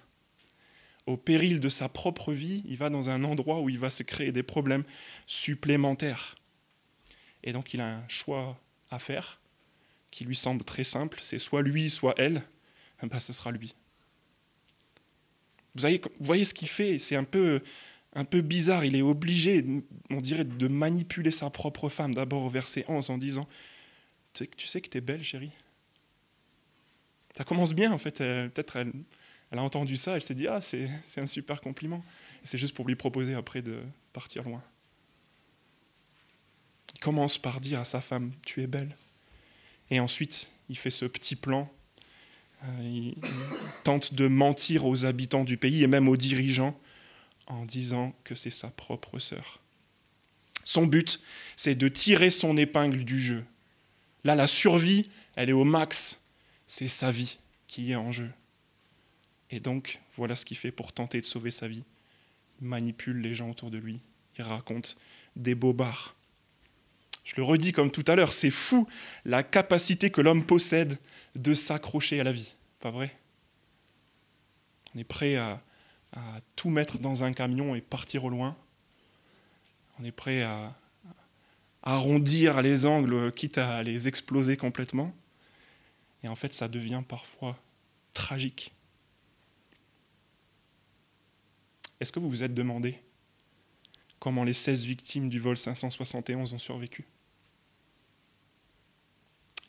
Au 1.05 1.17
péril 1.17 1.59
de 1.59 1.69
sa 1.69 1.87
propre 1.87 2.33
vie, 2.33 2.63
il 2.67 2.77
va 2.77 2.89
dans 2.89 3.11
un 3.11 3.23
endroit 3.23 3.59
où 3.59 3.69
il 3.69 3.77
va 3.77 3.91
se 3.91 4.01
créer 4.01 4.31
des 4.31 4.41
problèmes 4.41 4.83
supplémentaires. 5.27 6.35
Et 7.43 7.53
donc 7.53 7.75
il 7.75 7.81
a 7.81 7.97
un 7.97 8.03
choix 8.07 8.59
à 8.89 8.97
faire 8.97 9.39
qui 10.09 10.23
lui 10.23 10.35
semble 10.35 10.63
très 10.63 10.83
simple, 10.83 11.19
c'est 11.21 11.39
soit 11.39 11.61
lui, 11.61 11.89
soit 11.89 12.15
elle, 12.17 12.41
ben, 13.03 13.19
ce 13.19 13.33
sera 13.33 13.51
lui. 13.51 13.75
Vous 15.75 15.81
voyez, 15.81 16.01
vous 16.01 16.25
voyez 16.25 16.45
ce 16.45 16.53
qu'il 16.53 16.69
fait, 16.69 16.99
c'est 16.99 17.17
un 17.17 17.25
peu 17.25 17.61
un 18.15 18.23
peu 18.23 18.41
bizarre. 18.41 18.85
Il 18.85 18.95
est 18.95 19.01
obligé, 19.01 19.63
on 20.09 20.17
dirait, 20.17 20.45
de 20.45 20.67
manipuler 20.67 21.31
sa 21.31 21.49
propre 21.49 21.89
femme, 21.89 22.15
d'abord 22.15 22.43
au 22.43 22.49
verset 22.49 22.85
11, 22.87 23.09
en 23.09 23.17
disant 23.17 23.47
Tu 24.33 24.47
sais 24.67 24.81
que 24.81 24.89
tu 24.89 24.97
es 24.97 25.01
belle, 25.01 25.23
chérie 25.23 25.51
Ça 27.35 27.43
commence 27.43 27.73
bien, 27.73 27.91
en 27.91 27.97
fait. 27.97 28.19
Peut-être 28.19 28.77
elle, 28.77 28.93
elle, 29.51 29.59
a 29.59 29.61
entendu 29.61 29.97
ça, 29.97 30.15
elle 30.15 30.21
s'est 30.21 30.33
dit 30.33 30.47
Ah, 30.47 30.61
c'est 30.61 30.89
un 31.17 31.27
super 31.27 31.61
compliment. 31.61 32.03
C'est 32.43 32.57
juste 32.57 32.73
pour 32.73 32.87
lui 32.87 32.95
proposer 32.95 33.35
après 33.35 33.61
de 33.61 33.81
partir 34.13 34.43
loin. 34.43 34.63
Il 36.95 36.99
commence 36.99 37.37
par 37.37 37.59
dire 37.59 37.81
à 37.81 37.85
sa 37.85 38.01
femme 38.01 38.31
Tu 38.45 38.63
es 38.63 38.67
belle. 38.67 38.95
Et 39.91 39.99
ensuite, 39.99 40.51
il 40.69 40.77
fait 40.77 40.89
ce 40.89 41.05
petit 41.05 41.35
plan. 41.35 41.69
Euh, 42.63 42.67
il 42.81 43.15
tente 43.83 44.13
de 44.13 44.27
mentir 44.27 44.85
aux 44.85 45.05
habitants 45.05 45.43
du 45.43 45.57
pays 45.57 45.83
et 45.83 45.87
même 45.87 46.07
aux 46.07 46.17
dirigeants 46.17 46.79
en 47.47 47.65
disant 47.65 48.15
que 48.23 48.35
c'est 48.35 48.49
sa 48.49 48.69
propre 48.69 49.19
sœur. 49.19 49.59
Son 50.63 50.87
but, 50.87 51.21
c'est 51.55 51.75
de 51.75 51.87
tirer 51.87 52.29
son 52.29 52.57
épingle 52.57 53.05
du 53.05 53.19
jeu. 53.19 53.45
Là, 54.23 54.33
la 54.35 54.47
survie, 54.47 55.09
elle 55.35 55.49
est 55.49 55.53
au 55.53 55.63
max. 55.63 56.23
C'est 56.65 56.87
sa 56.87 57.11
vie 57.11 57.37
qui 57.67 57.91
est 57.91 57.95
en 57.95 58.11
jeu. 58.11 58.31
Et 59.51 59.59
donc, 59.59 60.01
voilà 60.15 60.35
ce 60.35 60.43
qu'il 60.43 60.57
fait 60.57 60.71
pour 60.71 60.91
tenter 60.91 61.21
de 61.21 61.25
sauver 61.25 61.51
sa 61.51 61.67
vie. 61.67 61.83
Il 62.61 62.67
manipule 62.67 63.21
les 63.21 63.35
gens 63.35 63.51
autour 63.51 63.69
de 63.69 63.77
lui. 63.77 63.99
Il 64.37 64.43
raconte 64.43 64.97
des 65.35 65.53
bobards. 65.53 66.15
Je 67.23 67.35
le 67.37 67.43
redis 67.43 67.71
comme 67.71 67.91
tout 67.91 68.03
à 68.07 68.15
l'heure, 68.15 68.33
c'est 68.33 68.51
fou 68.51 68.87
la 69.23 69.43
capacité 69.43 70.09
que 70.09 70.21
l'homme 70.21 70.45
possède 70.45 70.99
de 71.35 71.53
s'accrocher 71.53 72.19
à 72.19 72.23
la 72.23 72.31
vie. 72.31 72.53
Pas 72.79 72.91
vrai? 72.91 73.15
On 74.93 74.99
est 74.99 75.03
prêt 75.03 75.35
à, 75.35 75.61
à 76.15 76.41
tout 76.55 76.69
mettre 76.69 76.99
dans 76.99 77.23
un 77.23 77.33
camion 77.33 77.75
et 77.75 77.81
partir 77.81 78.23
au 78.25 78.29
loin. 78.29 78.55
On 79.99 80.03
est 80.03 80.11
prêt 80.11 80.43
à 80.43 80.73
arrondir 81.83 82.61
les 82.61 82.85
angles, 82.85 83.31
quitte 83.31 83.57
à 83.57 83.83
les 83.83 84.07
exploser 84.07 84.57
complètement. 84.57 85.13
Et 86.23 86.27
en 86.27 86.35
fait, 86.35 86.53
ça 86.53 86.67
devient 86.67 87.03
parfois 87.07 87.57
tragique. 88.13 88.73
Est-ce 91.99 92.11
que 92.11 92.19
vous 92.19 92.29
vous 92.29 92.43
êtes 92.43 92.53
demandé 92.53 92.99
comment 94.19 94.43
les 94.43 94.53
16 94.53 94.85
victimes 94.85 95.29
du 95.29 95.39
vol 95.39 95.57
571 95.57 96.53
ont 96.53 96.57
survécu? 96.57 97.05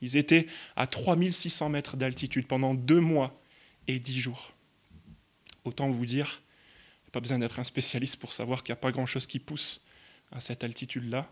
Ils 0.00 0.16
étaient 0.16 0.46
à 0.76 0.86
3600 0.86 1.68
mètres 1.68 1.96
d'altitude 1.96 2.46
pendant 2.46 2.74
deux 2.74 3.00
mois 3.00 3.40
et 3.86 3.98
dix 3.98 4.18
jours. 4.18 4.55
Autant 5.66 5.90
vous 5.90 6.06
dire, 6.06 6.42
pas 7.10 7.20
besoin 7.20 7.40
d'être 7.40 7.58
un 7.58 7.64
spécialiste 7.64 8.20
pour 8.20 8.32
savoir 8.32 8.62
qu'il 8.62 8.72
n'y 8.72 8.78
a 8.78 8.80
pas 8.80 8.92
grand-chose 8.92 9.26
qui 9.26 9.40
pousse 9.40 9.82
à 10.30 10.40
cette 10.40 10.62
altitude-là, 10.62 11.28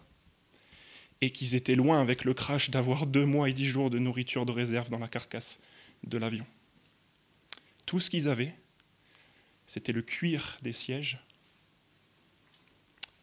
et 1.21 1.31
qu'ils 1.31 1.55
étaient 1.55 1.77
loin 1.77 2.01
avec 2.01 2.25
le 2.25 2.35
crash 2.35 2.71
d'avoir 2.71 3.07
deux 3.07 3.25
mois 3.25 3.49
et 3.49 3.53
dix 3.53 3.67
jours 3.67 3.91
de 3.91 3.99
nourriture 4.01 4.45
de 4.45 4.51
réserve 4.51 4.91
dans 4.91 4.99
la 4.99 5.07
carcasse 5.07 5.61
de 6.03 6.19
l'avion. 6.19 6.45
Tout 7.87 8.01
ce 8.01 8.11
qu'ils 8.11 8.29
avaient, 8.29 8.55
c'était 9.69 9.93
le 9.93 10.03
cuir 10.03 10.59
des 10.63 10.73
sièges 10.73 11.25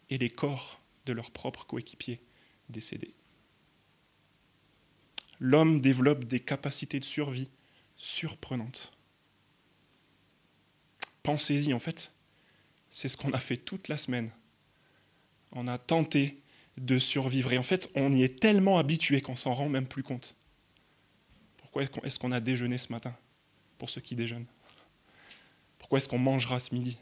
et 0.09 0.17
les 0.17 0.29
corps 0.29 0.79
de 1.05 1.11
leurs 1.11 1.31
propres 1.31 1.65
coéquipiers 1.65 2.21
décédés. 2.69 3.13
L'homme 5.39 5.81
développe 5.81 6.23
des 6.23 6.39
capacités 6.39 7.01
de 7.01 7.05
survie 7.05 7.49
surprenantes. 7.97 8.91
Pensez-y, 11.23 11.73
en 11.73 11.79
fait, 11.79 12.13
c'est 12.89 13.09
ce 13.09 13.17
qu'on 13.17 13.31
a 13.31 13.39
fait 13.39 13.57
toute 13.57 13.87
la 13.87 13.97
semaine. 13.97 14.31
On 15.51 15.67
a 15.67 15.77
tenté 15.77 16.41
de 16.77 16.97
survivre. 16.97 17.53
Et 17.53 17.57
en 17.57 17.63
fait, 17.63 17.89
on 17.95 18.11
y 18.13 18.23
est 18.23 18.39
tellement 18.39 18.77
habitué 18.77 19.21
qu'on 19.21 19.35
s'en 19.35 19.53
rend 19.53 19.69
même 19.69 19.87
plus 19.87 20.03
compte. 20.03 20.35
Pourquoi 21.57 21.83
est-ce 22.03 22.19
qu'on 22.19 22.31
a 22.31 22.39
déjeuné 22.39 22.77
ce 22.77 22.91
matin 22.91 23.15
Pour 23.77 23.89
ceux 23.89 24.01
qui 24.01 24.15
déjeunent? 24.15 24.47
Pourquoi 25.77 25.97
est-ce 25.97 26.09
qu'on 26.09 26.19
mangera 26.19 26.59
ce 26.59 26.73
midi? 26.73 26.97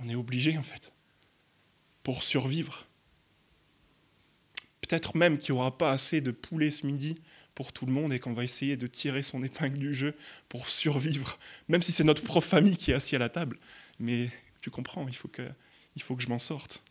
On 0.00 0.08
est 0.08 0.14
obligé, 0.14 0.58
en 0.58 0.62
fait, 0.62 0.92
pour 2.02 2.22
survivre. 2.22 2.86
Peut-être 4.80 5.16
même 5.16 5.38
qu'il 5.38 5.54
n'y 5.54 5.60
aura 5.60 5.76
pas 5.76 5.92
assez 5.92 6.20
de 6.20 6.30
poulet 6.30 6.70
ce 6.70 6.86
midi 6.86 7.16
pour 7.54 7.72
tout 7.72 7.86
le 7.86 7.92
monde 7.92 8.12
et 8.12 8.18
qu'on 8.18 8.32
va 8.32 8.44
essayer 8.44 8.76
de 8.76 8.86
tirer 8.86 9.22
son 9.22 9.42
épingle 9.44 9.78
du 9.78 9.94
jeu 9.94 10.16
pour 10.48 10.68
survivre, 10.68 11.38
même 11.68 11.82
si 11.82 11.92
c'est 11.92 12.04
notre 12.04 12.22
propre 12.22 12.46
famille 12.46 12.76
qui 12.76 12.90
est 12.90 12.94
assis 12.94 13.16
à 13.16 13.18
la 13.18 13.28
table. 13.28 13.58
Mais 13.98 14.30
tu 14.60 14.70
comprends, 14.70 15.06
il 15.08 15.14
faut 15.14 15.28
que, 15.28 15.48
il 15.96 16.02
faut 16.02 16.16
que 16.16 16.22
je 16.22 16.28
m'en 16.28 16.38
sorte. 16.38 16.82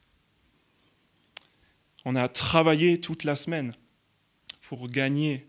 On 2.05 2.15
a 2.15 2.27
travaillé 2.27 2.99
toute 2.99 3.23
la 3.23 3.35
semaine 3.35 3.73
pour 4.61 4.87
gagner 4.89 5.47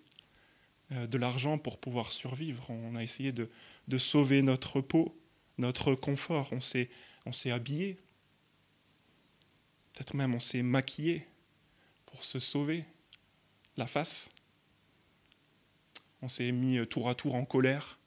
euh, 0.92 1.06
de 1.06 1.18
l'argent 1.18 1.58
pour 1.58 1.78
pouvoir 1.78 2.12
survivre. 2.12 2.68
On 2.70 2.94
a 2.96 3.02
essayé 3.02 3.32
de, 3.32 3.48
de 3.88 3.98
sauver 3.98 4.42
notre 4.42 4.80
peau, 4.80 5.18
notre 5.58 5.94
confort. 5.94 6.52
On 6.52 6.60
s'est, 6.60 6.90
on 7.26 7.32
s'est 7.32 7.50
habillé. 7.50 7.98
Peut-être 9.92 10.14
même 10.14 10.34
on 10.34 10.40
s'est 10.40 10.62
maquillé 10.62 11.26
pour 12.06 12.24
se 12.24 12.38
sauver 12.38 12.84
la 13.76 13.86
face. 13.86 14.30
On 16.24 16.28
s'est 16.28 16.52
mis 16.52 16.78
euh, 16.78 16.86
tour 16.86 17.10
à 17.10 17.14
tour 17.14 17.34
en 17.34 17.44
colère 17.44 17.98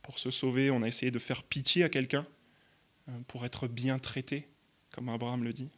pour 0.00 0.20
se 0.20 0.30
sauver. 0.30 0.70
On 0.70 0.82
a 0.82 0.86
essayé 0.86 1.10
de 1.10 1.18
faire 1.18 1.42
pitié 1.42 1.82
à 1.82 1.88
quelqu'un 1.88 2.24
euh, 3.08 3.20
pour 3.26 3.44
être 3.44 3.66
bien 3.66 3.98
traité, 3.98 4.46
comme 4.92 5.08
Abraham 5.08 5.42
le 5.42 5.52
dit. 5.52 5.68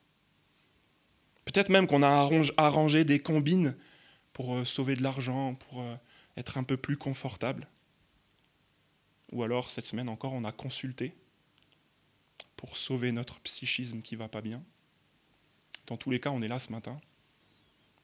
Peut-être 1.46 1.70
même 1.70 1.86
qu'on 1.86 2.02
a 2.02 2.28
arrangé 2.58 3.06
des 3.06 3.18
combines 3.18 3.74
pour 4.34 4.56
euh, 4.56 4.66
sauver 4.66 4.94
de 4.94 5.02
l'argent, 5.02 5.54
pour 5.54 5.82
être 6.36 6.58
un 6.58 6.64
peu 6.64 6.76
plus 6.76 6.98
confortable. 6.98 7.66
Ou 9.32 9.42
alors, 9.42 9.70
cette 9.70 9.86
semaine 9.86 10.10
encore, 10.10 10.34
on 10.34 10.44
a 10.44 10.52
consulté 10.52 11.14
pour 12.58 12.76
sauver 12.76 13.10
notre 13.10 13.40
psychisme 13.40 14.02
qui 14.02 14.16
va 14.16 14.28
pas 14.28 14.42
bien. 14.42 14.62
Dans 15.86 15.96
tous 15.96 16.10
les 16.10 16.20
cas, 16.20 16.28
on 16.28 16.42
est 16.42 16.48
là 16.48 16.58
ce 16.58 16.70
matin, 16.70 17.00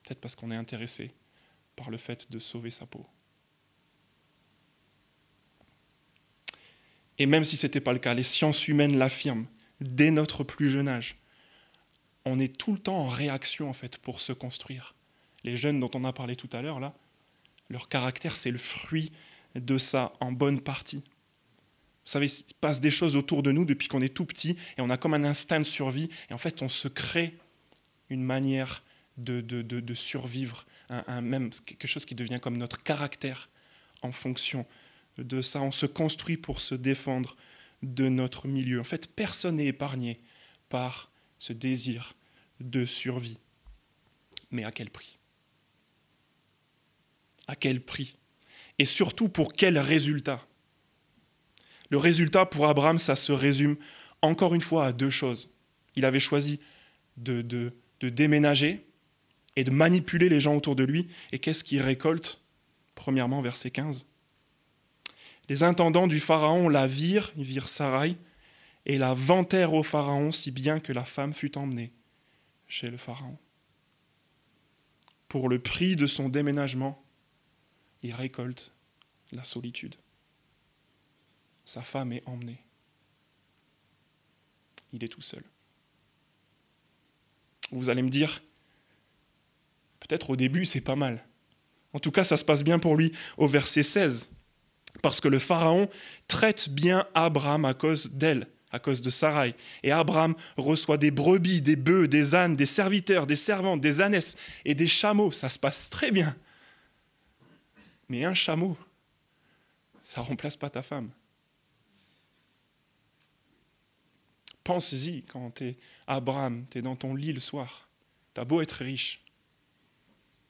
peut-être 0.02 0.20
parce 0.22 0.34
qu'on 0.34 0.50
est 0.50 0.56
intéressé 0.56 1.12
par 1.76 1.90
le 1.90 1.98
fait 1.98 2.30
de 2.32 2.38
sauver 2.38 2.70
sa 2.70 2.86
peau. 2.86 3.06
Et 7.18 7.26
même 7.26 7.44
si 7.44 7.56
ce 7.56 7.66
n'était 7.66 7.80
pas 7.80 7.92
le 7.92 7.98
cas, 7.98 8.14
les 8.14 8.22
sciences 8.22 8.68
humaines 8.68 8.96
l'affirment 8.96 9.46
dès 9.80 10.10
notre 10.10 10.44
plus 10.44 10.70
jeune 10.70 10.88
âge. 10.88 11.16
On 12.24 12.38
est 12.38 12.56
tout 12.56 12.72
le 12.72 12.78
temps 12.78 12.98
en 12.98 13.08
réaction 13.08 13.68
en 13.68 13.72
fait 13.72 13.98
pour 13.98 14.20
se 14.20 14.32
construire. 14.32 14.94
Les 15.44 15.56
jeunes 15.56 15.80
dont 15.80 15.90
on 15.94 16.04
a 16.04 16.12
parlé 16.12 16.36
tout 16.36 16.50
à 16.52 16.62
l'heure 16.62 16.80
là, 16.80 16.94
leur 17.70 17.88
caractère 17.88 18.36
c'est 18.36 18.50
le 18.50 18.58
fruit 18.58 19.12
de 19.54 19.78
ça 19.78 20.12
en 20.20 20.32
bonne 20.32 20.60
partie. 20.60 21.02
Vous 22.04 22.12
savez, 22.12 22.26
il 22.26 22.30
se 22.30 22.42
passe 22.60 22.80
des 22.80 22.90
choses 22.90 23.16
autour 23.16 23.42
de 23.42 23.52
nous 23.52 23.64
depuis 23.64 23.88
qu'on 23.88 24.00
est 24.00 24.14
tout 24.14 24.24
petit 24.24 24.56
et 24.76 24.80
on 24.80 24.90
a 24.90 24.96
comme 24.96 25.14
un 25.14 25.24
instinct 25.24 25.60
de 25.60 25.64
survie 25.64 26.08
et 26.30 26.34
en 26.34 26.38
fait 26.38 26.62
on 26.62 26.68
se 26.68 26.88
crée 26.88 27.36
une 28.10 28.22
manière 28.22 28.82
de, 29.18 29.40
de, 29.40 29.94
survivre, 29.94 30.64
un, 30.88 31.20
même 31.20 31.50
quelque 31.50 31.88
chose 31.88 32.04
qui 32.04 32.14
devient 32.14 32.38
comme 32.40 32.56
notre 32.56 32.82
caractère 32.82 33.50
en 34.02 34.12
fonction 34.12 34.64
On 35.18 35.72
se 35.72 35.86
construit 35.86 36.36
pour 36.36 36.60
se 36.60 36.74
défendre 36.74 37.36
de 37.82 38.08
notre 38.08 38.48
milieu. 38.48 38.80
En 38.80 38.84
fait, 38.84 39.14
personne 39.14 39.56
n'est 39.56 39.66
épargné 39.66 40.16
par 40.68 41.10
ce 41.38 41.52
désir 41.52 42.14
de 42.60 42.84
survie. 42.84 43.38
Mais 44.50 44.64
à 44.64 44.72
quel 44.72 44.90
prix? 44.90 45.18
À 47.46 47.56
quel 47.56 47.80
prix? 47.80 48.16
Et 48.78 48.84
surtout, 48.84 49.28
pour 49.28 49.52
quel 49.52 49.78
résultat? 49.78 50.46
Le 51.90 51.98
résultat 51.98 52.46
pour 52.46 52.66
Abraham, 52.66 52.98
ça 52.98 53.16
se 53.16 53.32
résume 53.32 53.76
encore 54.22 54.54
une 54.54 54.60
fois 54.60 54.86
à 54.86 54.92
deux 54.92 55.10
choses. 55.10 55.48
Il 55.94 56.04
avait 56.04 56.20
choisi 56.20 56.60
de 57.16 57.72
déménager 58.00 58.86
et 59.56 59.64
de 59.64 59.70
manipuler 59.70 60.28
les 60.28 60.40
gens 60.40 60.56
autour 60.56 60.76
de 60.76 60.84
lui. 60.84 61.08
Et 61.32 61.38
qu'est-ce 61.38 61.64
qu'il 61.64 61.80
récolte? 61.80 62.40
Premièrement, 62.94 63.42
verset 63.42 63.70
15 63.70 64.06
Les 65.48 65.62
intendants 65.62 66.06
du 66.06 66.20
Pharaon 66.20 66.68
la 66.68 66.86
virent, 66.86 67.32
ils 67.36 67.44
virent 67.44 67.68
Sarai, 67.68 68.16
et 68.84 68.98
la 68.98 69.14
vantèrent 69.14 69.74
au 69.74 69.82
Pharaon 69.82 70.30
si 70.30 70.50
bien 70.50 70.80
que 70.80 70.92
la 70.92 71.04
femme 71.04 71.32
fut 71.32 71.56
emmenée 71.56 71.92
chez 72.66 72.88
le 72.88 72.96
Pharaon. 72.96 73.38
Pour 75.28 75.48
le 75.48 75.58
prix 75.58 75.96
de 75.96 76.06
son 76.06 76.28
déménagement, 76.28 77.02
il 78.02 78.14
récolte 78.14 78.72
la 79.32 79.44
solitude. 79.44 79.94
Sa 81.64 81.82
femme 81.82 82.12
est 82.12 82.26
emmenée. 82.26 82.64
Il 84.92 85.04
est 85.04 85.08
tout 85.08 85.20
seul. 85.20 85.42
Vous 87.70 87.90
allez 87.90 88.00
me 88.00 88.08
dire, 88.08 88.42
peut-être 90.00 90.30
au 90.30 90.36
début 90.36 90.64
c'est 90.64 90.80
pas 90.80 90.96
mal. 90.96 91.26
En 91.92 91.98
tout 91.98 92.10
cas, 92.10 92.24
ça 92.24 92.36
se 92.36 92.44
passe 92.44 92.62
bien 92.62 92.78
pour 92.78 92.96
lui 92.96 93.12
au 93.36 93.46
verset 93.48 93.82
16. 93.82 94.30
Parce 95.02 95.20
que 95.20 95.28
le 95.28 95.38
Pharaon 95.38 95.88
traite 96.26 96.68
bien 96.70 97.06
Abraham 97.14 97.64
à 97.64 97.74
cause 97.74 98.10
d'elle, 98.12 98.46
à 98.70 98.78
cause 98.78 99.02
de 99.02 99.10
Sarai. 99.10 99.54
Et 99.82 99.92
Abraham 99.92 100.34
reçoit 100.56 100.98
des 100.98 101.10
brebis, 101.10 101.60
des 101.62 101.76
bœufs, 101.76 102.08
des 102.08 102.34
ânes, 102.34 102.56
des 102.56 102.66
serviteurs, 102.66 103.26
des 103.26 103.36
servantes, 103.36 103.80
des 103.80 104.00
ânesses 104.00 104.36
et 104.64 104.74
des 104.74 104.86
chameaux. 104.86 105.32
Ça 105.32 105.48
se 105.48 105.58
passe 105.58 105.90
très 105.90 106.10
bien. 106.10 106.36
Mais 108.08 108.24
un 108.24 108.34
chameau, 108.34 108.76
ça 110.02 110.22
ne 110.22 110.26
remplace 110.26 110.56
pas 110.56 110.70
ta 110.70 110.82
femme. 110.82 111.10
Pense-y 114.64 115.22
quand 115.22 115.50
tu 115.52 115.64
es 115.64 115.76
Abraham, 116.06 116.66
tu 116.70 116.78
es 116.78 116.82
dans 116.82 116.96
ton 116.96 117.14
lit 117.14 117.32
le 117.32 117.40
soir. 117.40 117.88
Tu 118.34 118.40
as 118.40 118.44
beau 118.44 118.60
être 118.60 118.84
riche, 118.84 119.20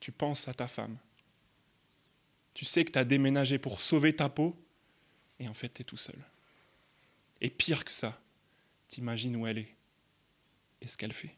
tu 0.01 0.13
penses 0.13 0.49
à 0.49 0.55
ta 0.55 0.67
femme. 0.67 0.97
Tu 2.59 2.65
sais 2.65 2.85
que 2.85 2.91
tu 2.91 2.99
as 2.99 3.05
déménagé 3.05 3.57
pour 3.57 3.81
sauver 3.81 4.17
ta 4.17 4.29
peau, 4.29 4.61
et 5.39 5.47
en 5.47 5.55
fait, 5.55 5.73
tu 5.73 5.83
es 5.83 5.85
tout 5.85 5.97
seul. 5.97 6.19
Et 7.41 7.51
pire 7.51 7.85
que 7.85 7.93
ça, 7.93 8.21
t'imagines 8.89 9.37
où 9.37 9.47
elle 9.47 9.59
est 9.59 9.77
et 10.83 10.89
ce 10.89 10.99
qu'elle 10.99 11.13
fait. 11.13 11.37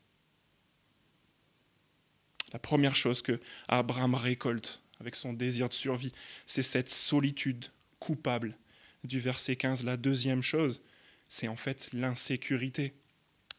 La 2.54 2.58
première 2.58 2.96
chose 2.96 3.20
que 3.20 3.38
Abraham 3.68 4.14
récolte 4.14 4.82
avec 4.98 5.14
son 5.14 5.34
désir 5.34 5.68
de 5.68 5.74
survie, 5.74 6.14
c'est 6.46 6.62
cette 6.62 6.88
solitude 6.88 7.66
coupable 7.98 8.56
du 9.04 9.20
verset 9.20 9.56
15. 9.56 9.84
La 9.84 9.98
deuxième 9.98 10.42
chose, 10.42 10.80
c'est 11.28 11.48
en 11.48 11.56
fait 11.56 11.90
l'insécurité. 11.92 12.94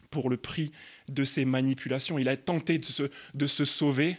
Pour 0.10 0.32
le 0.32 0.38
prix 0.38 0.72
de 1.10 1.24
ses 1.24 1.46
manipulations, 1.46 2.18
il 2.18 2.28
a 2.28 2.38
tenté 2.38 2.80
de 2.80 2.86
se, 2.86 3.12
de 3.36 3.46
se 3.46 3.66
sauver, 3.66 4.18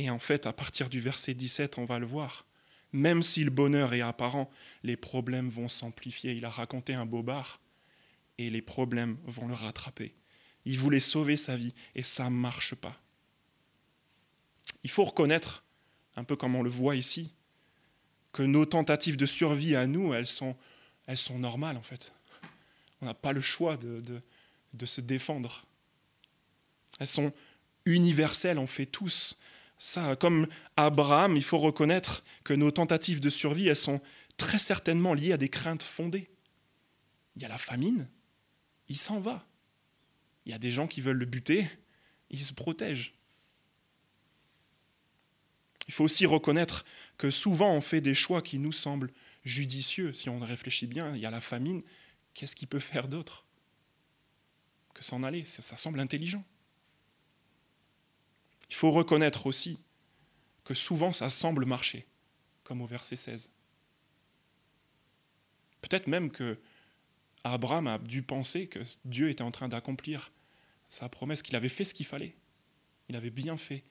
et 0.00 0.08
en 0.08 0.18
fait, 0.18 0.46
à 0.46 0.54
partir 0.54 0.88
du 0.88 0.98
verset 0.98 1.34
17, 1.34 1.76
on 1.76 1.84
va 1.84 1.98
le 1.98 2.06
voir. 2.06 2.46
Même 2.94 3.22
si 3.22 3.44
le 3.44 3.50
bonheur 3.50 3.92
est 3.92 4.00
apparent, 4.00 4.50
les 4.82 4.96
problèmes 4.96 5.50
vont 5.50 5.68
s'amplifier. 5.68 6.32
Il 6.32 6.46
a 6.46 6.50
raconté 6.50 6.94
un 6.94 7.04
bobard 7.04 7.60
et 8.38 8.48
les 8.48 8.62
problèmes 8.62 9.18
vont 9.26 9.46
le 9.46 9.52
rattraper. 9.52 10.14
Il 10.64 10.78
voulait 10.78 11.00
sauver 11.00 11.36
sa 11.36 11.54
vie 11.54 11.74
et 11.94 12.02
ça 12.02 12.24
ne 12.24 12.30
marche 12.30 12.74
pas. 12.74 12.98
Il 14.84 14.90
faut 14.90 15.04
reconnaître, 15.04 15.64
un 16.16 16.24
peu 16.24 16.34
comme 16.34 16.56
on 16.56 16.62
le 16.62 16.70
voit 16.70 16.96
ici, 16.96 17.30
que 18.32 18.42
nos 18.42 18.64
tentatives 18.64 19.18
de 19.18 19.26
survie 19.26 19.76
à 19.76 19.86
nous, 19.86 20.14
elles 20.14 20.26
sont, 20.26 20.56
elles 21.08 21.18
sont 21.18 21.38
normales 21.38 21.76
en 21.76 21.82
fait. 21.82 22.14
On 23.02 23.04
n'a 23.04 23.12
pas 23.12 23.32
le 23.32 23.42
choix 23.42 23.76
de, 23.76 24.00
de, 24.00 24.22
de 24.72 24.86
se 24.86 25.02
défendre. 25.02 25.66
Elles 26.98 27.06
sont 27.06 27.34
universelles, 27.84 28.58
on 28.58 28.66
fait 28.66 28.86
tous 28.86 29.36
comme 30.18 30.46
Abraham, 30.76 31.36
il 31.36 31.42
faut 31.42 31.58
reconnaître 31.58 32.22
que 32.44 32.52
nos 32.52 32.70
tentatives 32.70 33.20
de 33.20 33.30
survie, 33.30 33.68
elles 33.68 33.76
sont 33.76 34.00
très 34.36 34.58
certainement 34.58 35.14
liées 35.14 35.32
à 35.32 35.36
des 35.36 35.48
craintes 35.48 35.82
fondées. 35.82 36.28
Il 37.36 37.42
y 37.42 37.44
a 37.44 37.48
la 37.48 37.58
famine, 37.58 38.08
il 38.88 38.98
s'en 38.98 39.20
va. 39.20 39.46
Il 40.44 40.52
y 40.52 40.54
a 40.54 40.58
des 40.58 40.70
gens 40.70 40.86
qui 40.86 41.00
veulent 41.00 41.18
le 41.18 41.26
buter, 41.26 41.66
il 42.30 42.40
se 42.40 42.52
protège. 42.52 43.14
Il 45.88 45.94
faut 45.94 46.04
aussi 46.04 46.26
reconnaître 46.26 46.84
que 47.18 47.30
souvent 47.30 47.72
on 47.74 47.80
fait 47.80 48.00
des 48.00 48.14
choix 48.14 48.42
qui 48.42 48.58
nous 48.58 48.72
semblent 48.72 49.12
judicieux. 49.44 50.12
Si 50.12 50.28
on 50.28 50.38
réfléchit 50.38 50.86
bien, 50.86 51.14
il 51.14 51.20
y 51.20 51.26
a 51.26 51.30
la 51.30 51.40
famine, 51.40 51.82
qu'est-ce 52.34 52.54
qu'il 52.54 52.68
peut 52.68 52.78
faire 52.78 53.08
d'autre 53.08 53.44
que 54.94 55.02
s'en 55.02 55.22
aller? 55.22 55.44
Ça 55.44 55.76
semble 55.76 56.00
intelligent. 56.00 56.44
Il 58.70 58.76
faut 58.76 58.90
reconnaître 58.90 59.46
aussi 59.46 59.78
que 60.64 60.74
souvent 60.74 61.12
ça 61.12 61.28
semble 61.28 61.66
marcher, 61.66 62.06
comme 62.62 62.80
au 62.80 62.86
verset 62.86 63.16
16. 63.16 63.50
Peut-être 65.80 66.06
même 66.06 66.30
que 66.30 66.58
Abraham 67.44 67.86
a 67.88 67.98
dû 67.98 68.22
penser 68.22 68.68
que 68.68 68.80
Dieu 69.04 69.28
était 69.28 69.42
en 69.42 69.50
train 69.50 69.68
d'accomplir 69.68 70.32
sa 70.88 71.08
promesse, 71.08 71.42
qu'il 71.42 71.56
avait 71.56 71.68
fait 71.68 71.84
ce 71.84 71.94
qu'il 71.94 72.06
fallait. 72.06 72.36
Il 73.08 73.16
avait 73.16 73.30
bien 73.30 73.56
fait 73.56 73.84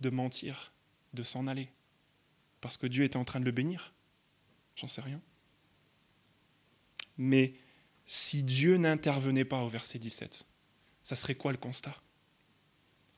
de 0.00 0.10
mentir, 0.10 0.72
de 1.14 1.22
s'en 1.22 1.46
aller, 1.46 1.70
parce 2.60 2.76
que 2.76 2.86
Dieu 2.86 3.04
était 3.04 3.16
en 3.16 3.24
train 3.24 3.40
de 3.40 3.44
le 3.44 3.52
bénir. 3.52 3.94
J'en 4.76 4.88
sais 4.88 5.00
rien. 5.00 5.20
Mais 7.16 7.54
si 8.06 8.42
Dieu 8.42 8.76
n'intervenait 8.76 9.44
pas 9.44 9.62
au 9.62 9.68
verset 9.68 9.98
17, 9.98 10.46
ça 11.02 11.16
serait 11.16 11.34
quoi 11.34 11.52
le 11.52 11.58
constat? 11.58 11.96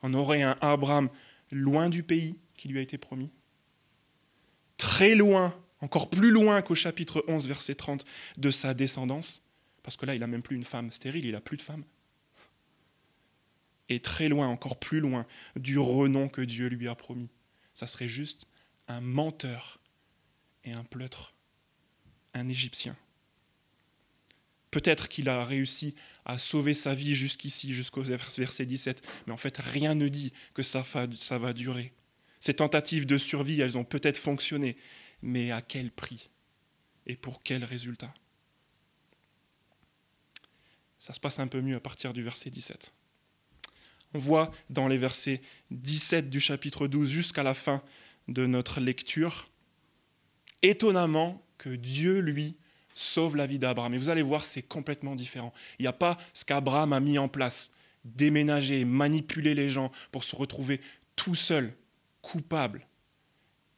On 0.03 0.15
aurait 0.15 0.43
un 0.43 0.57
Abraham 0.61 1.09
loin 1.51 1.89
du 1.89 2.03
pays 2.03 2.39
qui 2.57 2.69
lui 2.69 2.79
a 2.79 2.83
été 2.83 2.99
promis, 2.99 3.31
très 4.77 5.15
loin, 5.15 5.55
encore 5.81 6.11
plus 6.11 6.31
loin 6.31 6.63
qu'au 6.63 6.75
chapitre 6.75 7.25
11, 7.29 7.47
verset 7.47 7.75
30, 7.75 8.05
de 8.39 8.51
sa 8.51 8.75
descendance, 8.75 9.43
parce 9.83 9.97
que 9.97 10.07
là, 10.07 10.15
il 10.15 10.21
n'a 10.21 10.27
même 10.27 10.43
plus 10.43 10.57
une 10.57 10.65
femme 10.65 10.91
stérile, 10.91 11.25
il 11.25 11.33
n'a 11.33 11.41
plus 11.41 11.57
de 11.57 11.63
femme. 11.63 11.85
Et 13.89 14.01
très 14.01 14.29
loin, 14.29 14.47
encore 14.47 14.79
plus 14.79 15.01
loin, 15.01 15.27
du 15.57 15.79
renom 15.79 16.29
que 16.29 16.43
Dieu 16.43 16.69
lui 16.69 16.87
a 16.87 16.95
promis. 16.95 17.31
Ça 17.75 17.87
serait 17.87 18.09
juste 18.09 18.47
un 18.89 19.01
menteur 19.01 19.81
et 20.65 20.73
un 20.73 20.85
pleutre, 20.85 21.35
un 22.35 22.49
Égyptien. 22.49 22.97
Peut-être 24.71 25.09
qu'il 25.09 25.29
a 25.29 25.45
réussi 25.45 25.95
à 26.25 26.39
sauver 26.39 26.75
sa 26.75 26.95
vie 26.95 27.15
jusqu'ici, 27.15 27.75
jusqu'au 27.75 28.03
verset 28.03 28.67
17, 28.67 29.03
mais 29.27 29.33
en 29.33 29.37
fait 29.37 29.59
rien 29.59 29.95
ne 29.95 30.09
dit 30.09 30.33
que 30.55 30.63
ça 30.63 30.83
va, 30.93 31.53
durer. 31.53 31.93
Ces 32.39 32.55
tentatives 32.55 33.07
de 33.07 33.19
survie, 33.19 33.61
elles 33.61 33.77
ont 33.77 33.85
peut-être 33.85 34.17
fonctionné, 34.17 34.77
mais 35.23 35.51
à 35.51 35.61
quel 35.61 35.91
prix 35.91 36.31
Et 37.07 37.17
pour 37.17 37.43
quel 37.43 37.65
résultat? 37.65 38.15
Ça 40.99 41.15
se 41.15 41.21
passe 41.21 41.41
un 41.41 41.49
peu 41.49 41.61
mieux 41.61 41.77
à 41.77 41.81
partir 41.81 42.13
du 42.13 42.23
verset 42.23 42.51
17. 42.51 42.93
On 44.15 44.19
voit 44.19 44.53
dans 44.71 44.87
les 44.87 44.99
versets 44.99 45.41
17 45.71 46.31
du 46.31 46.41
chapitre 46.41 46.87
12 46.87 47.09
jusqu'à 47.09 47.43
la 47.43 47.55
fin 47.55 47.83
de 48.29 48.47
notre 48.47 48.81
lecture, 48.81 49.49
étonnamment 50.63 51.45
que 51.59 51.71
Dieu, 51.71 52.21
lui, 52.21 52.57
sauve 52.95 53.37
la 53.37 53.47
vie 53.47 53.59
d'Abraham. 53.59 53.95
Et 53.95 53.99
vous 53.99 54.11
allez 54.11 54.23
voir, 54.23 54.45
c'est 54.45 54.63
complètement 54.63 55.15
différent. 55.15 55.53
Il 55.79 55.83
n'y 55.83 55.89
a 55.89 55.93
pas 55.93 56.17
ce 56.35 56.45
qu'Abraham 56.45 56.93
a 56.93 57.01
mis 57.01 57.19
en 57.19 57.29
place, 57.29 57.73
déménager, 58.05 58.85
manipuler 58.85 59.55
les 59.55 59.69
gens 59.69 59.91
pour 60.13 60.25
se 60.25 60.37
retrouver 60.37 60.81
tout 61.17 61.35
seul, 61.35 61.75
coupable, 62.23 62.87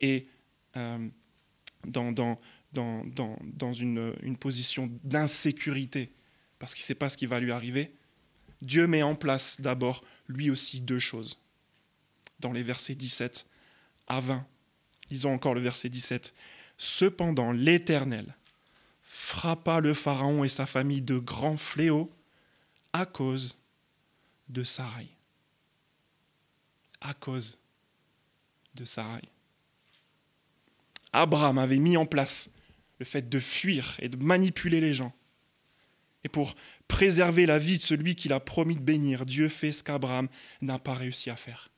et 0.01 0.27
euh, 0.77 1.09
dans, 1.87 2.39
une 3.73 4.37
position 4.39 4.91
d'insécurité, 5.05 6.13
parce 6.59 6.75
qu'il 6.75 6.83
ne 6.83 6.87
sait 6.87 6.95
pas 6.95 7.09
ce 7.09 7.17
qui 7.17 7.27
va 7.27 7.41
lui 7.41 7.53
arriver. 7.53 7.95
Dieu 8.61 8.87
met 8.87 9.03
en 9.03 9.15
place 9.15 9.61
d'abord, 9.61 10.05
lui 10.29 10.51
aussi, 10.51 10.81
deux 10.81 10.99
choses. 10.99 11.39
Dans 12.41 12.53
les 12.53 12.63
versets 12.63 12.95
17 12.95 13.47
à 14.07 14.21
20. 14.21 14.47
Lisons 15.11 15.33
encore 15.33 15.55
le 15.55 15.61
verset 15.61 15.89
17. 15.89 16.33
Cependant, 16.79 17.53
l'Éternel 17.53 18.37
frappa 19.13 19.81
le 19.81 19.93
Pharaon 19.93 20.43
et 20.43 20.49
sa 20.49 20.65
famille 20.65 21.03
de 21.03 21.19
grands 21.19 21.59
fléaux 21.59 22.11
à 22.95 23.05
cause 23.05 23.59
de 24.49 24.65
Sarai. 24.65 25.07
À 27.03 27.13
cause 27.13 27.61
de 28.75 28.87
Sarai. 28.87 29.21
Abraham 31.13 31.59
avait 31.59 31.79
mis 31.79 31.99
en 31.99 32.07
place 32.07 32.53
le 32.99 33.05
fait 33.05 33.29
de 33.29 33.39
fuir 33.39 33.97
et 33.99 34.09
de 34.09 34.17
manipuler 34.17 34.81
les 34.81 34.95
gens. 34.95 35.15
Et 36.25 36.31
pour 36.31 36.55
préserver 36.89 37.45
la 37.45 37.59
vie 37.59 37.77
de 37.77 37.83
celui 37.83 38.15
qu'il 38.15 38.33
a 38.33 38.41
promis 38.41 38.77
de 38.77 38.81
bénir, 38.81 39.27
Dieu 39.27 39.51
fait 39.51 39.73
ce 39.73 39.85
qu'Abraham 39.85 40.29
n'a 40.63 40.79
pas 40.79 40.95
réussi 40.95 41.29
à 41.29 41.37
faire. 41.37 41.71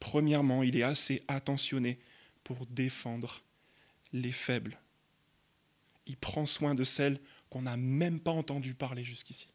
Premièrement, 0.00 0.62
il 0.62 0.76
est 0.76 0.82
assez 0.82 1.22
attentionné 1.28 1.98
pour 2.42 2.66
défendre 2.66 3.40
les 4.12 4.32
faibles 4.32 4.78
il 6.06 6.16
prend 6.16 6.46
soin 6.46 6.74
de 6.74 6.84
celles 6.84 7.20
qu'on 7.50 7.62
n'a 7.62 7.76
même 7.76 8.20
pas 8.20 8.30
entendu 8.30 8.74
parler 8.74 9.04
jusqu'ici. 9.04 9.48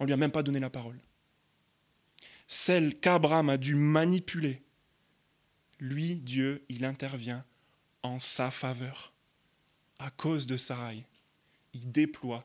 On 0.00 0.04
ne 0.04 0.06
lui 0.06 0.14
a 0.14 0.18
même 0.18 0.32
pas 0.32 0.42
donné 0.42 0.60
la 0.60 0.70
parole. 0.70 0.98
Celles 2.46 2.98
qu'Abraham 2.98 3.50
a 3.50 3.56
dû 3.56 3.74
manipuler, 3.74 4.62
lui, 5.78 6.16
Dieu, 6.16 6.64
il 6.68 6.84
intervient 6.84 7.44
en 8.02 8.18
sa 8.18 8.50
faveur. 8.50 9.12
À 9.98 10.10
cause 10.10 10.46
de 10.46 10.56
Sarai, 10.56 11.04
il 11.72 11.90
déploie 11.90 12.44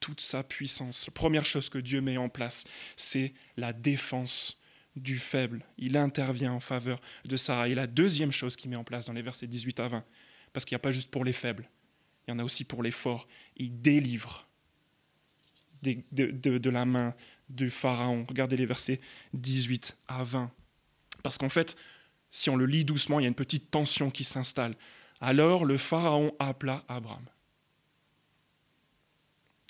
toute 0.00 0.20
sa 0.20 0.42
puissance. 0.42 1.06
La 1.06 1.12
première 1.12 1.46
chose 1.46 1.68
que 1.68 1.78
Dieu 1.78 2.00
met 2.00 2.16
en 2.16 2.28
place, 2.28 2.64
c'est 2.96 3.32
la 3.56 3.72
défense 3.72 4.60
du 4.96 5.18
faible. 5.18 5.64
Il 5.76 5.96
intervient 5.96 6.52
en 6.52 6.60
faveur 6.60 7.00
de 7.24 7.36
Sarai. 7.36 7.72
Et 7.72 7.74
la 7.74 7.86
deuxième 7.86 8.32
chose 8.32 8.56
qu'il 8.56 8.70
met 8.70 8.76
en 8.76 8.84
place 8.84 9.06
dans 9.06 9.12
les 9.12 9.22
versets 9.22 9.46
18 9.46 9.80
à 9.80 9.88
20, 9.88 10.04
parce 10.58 10.64
qu'il 10.64 10.74
n'y 10.74 10.80
a 10.80 10.80
pas 10.80 10.90
juste 10.90 11.12
pour 11.12 11.24
les 11.24 11.32
faibles, 11.32 11.70
il 12.26 12.32
y 12.32 12.34
en 12.34 12.40
a 12.40 12.44
aussi 12.44 12.64
pour 12.64 12.82
les 12.82 12.90
forts, 12.90 13.28
il 13.58 13.80
délivre 13.80 14.48
de, 15.82 16.02
de 16.58 16.70
la 16.70 16.84
main 16.84 17.14
du 17.48 17.70
Pharaon. 17.70 18.24
Regardez 18.28 18.56
les 18.56 18.66
versets 18.66 19.00
18 19.34 19.96
à 20.08 20.24
20. 20.24 20.50
Parce 21.22 21.38
qu'en 21.38 21.48
fait, 21.48 21.76
si 22.28 22.50
on 22.50 22.56
le 22.56 22.66
lit 22.66 22.84
doucement, 22.84 23.20
il 23.20 23.22
y 23.22 23.26
a 23.26 23.28
une 23.28 23.36
petite 23.36 23.70
tension 23.70 24.10
qui 24.10 24.24
s'installe. 24.24 24.74
Alors 25.20 25.64
le 25.64 25.78
Pharaon 25.78 26.34
appela 26.40 26.84
Abraham. 26.88 27.24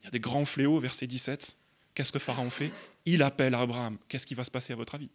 Il 0.01 0.05
y 0.05 0.09
a 0.09 0.11
des 0.11 0.21
grands 0.21 0.47
fléaux, 0.47 0.81
verset 0.81 1.07
17. 1.07 1.55
Qu'est-ce 1.93 2.13
que 2.13 2.19
Pharaon 2.19 2.49
fait? 2.49 2.73
Il 3.05 3.23
appelle 3.23 3.55
Abraham. 3.55 3.99
Qu'est-ce 4.09 4.27
qui 4.27 4.35
va 4.35 4.45
se 4.45 4.51
passer 4.51 4.73
à 4.73 4.77
votre 4.77 4.95
avis? 4.95 5.11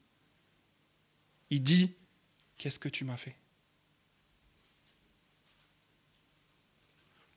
Il 1.49 1.63
dit, 1.63 1.95
qu'est-ce 2.57 2.77
que 2.77 2.89
tu 2.89 3.05
m'as 3.05 3.17
fait? 3.17 3.35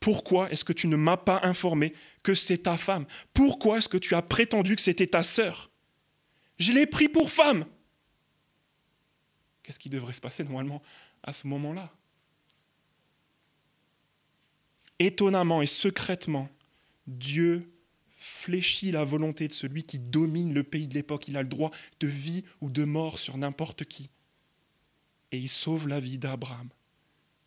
Pourquoi 0.07 0.53
est-ce 0.53 0.65
que 0.65 0.73
tu 0.73 0.87
ne 0.87 0.95
m'as 0.95 1.17
pas 1.17 1.41
informé 1.43 1.93
que 2.23 2.33
c'est 2.33 2.59
ta 2.59 2.77
femme? 2.77 3.07
Pourquoi 3.35 3.79
est-ce 3.79 3.89
que 3.89 3.97
tu 3.97 4.15
as 4.15 4.23
prétendu 4.23 4.77
que 4.77 4.81
c'était 4.81 5.09
ta 5.09 5.25
sœur? 5.25 5.69
Je 6.59 6.71
l'ai 6.71 6.87
pris 6.87 7.09
pour 7.09 7.29
femme. 7.29 7.67
Qu'est-ce 9.65 9.81
qui 9.81 9.91
devrait 9.91 10.13
se 10.13 10.21
passer 10.21 10.45
normalement 10.45 10.81
à 11.25 11.33
ce 11.33 11.49
moment-là? 11.49 11.93
Étonnamment 15.01 15.61
et 15.61 15.67
secrètement, 15.67 16.49
Dieu 17.09 17.69
fléchit 18.13 18.93
la 18.93 19.05
volonté 19.05 19.49
de 19.49 19.53
celui 19.53 19.83
qui 19.83 19.99
domine 19.99 20.55
le 20.55 20.63
pays 20.63 20.87
de 20.87 20.95
l'époque. 20.95 21.27
Il 21.27 21.37
a 21.37 21.43
le 21.43 21.49
droit 21.49 21.73
de 21.99 22.07
vie 22.07 22.45
ou 22.61 22.71
de 22.71 22.85
mort 22.85 23.19
sur 23.19 23.37
n'importe 23.39 23.85
qui. 23.85 24.09
Et 25.33 25.39
il 25.39 25.49
sauve 25.49 25.89
la 25.89 25.99
vie 25.99 26.19
d'Abraham, 26.19 26.69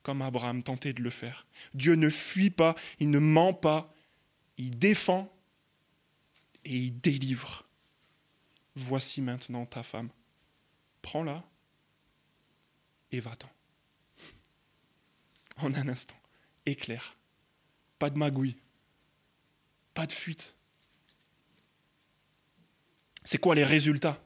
comme 0.09 0.23
Abraham 0.23 0.63
tentait 0.63 0.93
de 0.93 1.03
le 1.03 1.11
faire. 1.11 1.45
Dieu 1.75 1.93
ne 1.93 2.09
fuit 2.09 2.49
pas, 2.49 2.73
il 2.99 3.11
ne 3.11 3.19
ment 3.19 3.53
pas, 3.53 3.93
il 4.57 4.79
défend 4.79 5.31
et 6.65 6.75
il 6.75 6.99
délivre. 6.99 7.67
Voici 8.73 9.21
maintenant 9.21 9.67
ta 9.67 9.83
femme. 9.83 10.09
Prends-la 11.03 11.47
et 13.11 13.19
va-t'en. 13.19 13.51
En 15.57 15.71
un 15.75 15.87
instant, 15.87 16.19
éclair. 16.65 17.15
Pas 17.99 18.09
de 18.09 18.17
magouille. 18.17 18.57
Pas 19.93 20.07
de 20.07 20.11
fuite. 20.11 20.55
C'est 23.23 23.37
quoi 23.37 23.53
les 23.53 23.63
résultats? 23.63 24.19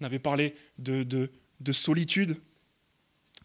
On 0.00 0.06
avait 0.06 0.18
parlé 0.18 0.54
de, 0.78 1.02
de, 1.02 1.72
solitude 1.72 2.40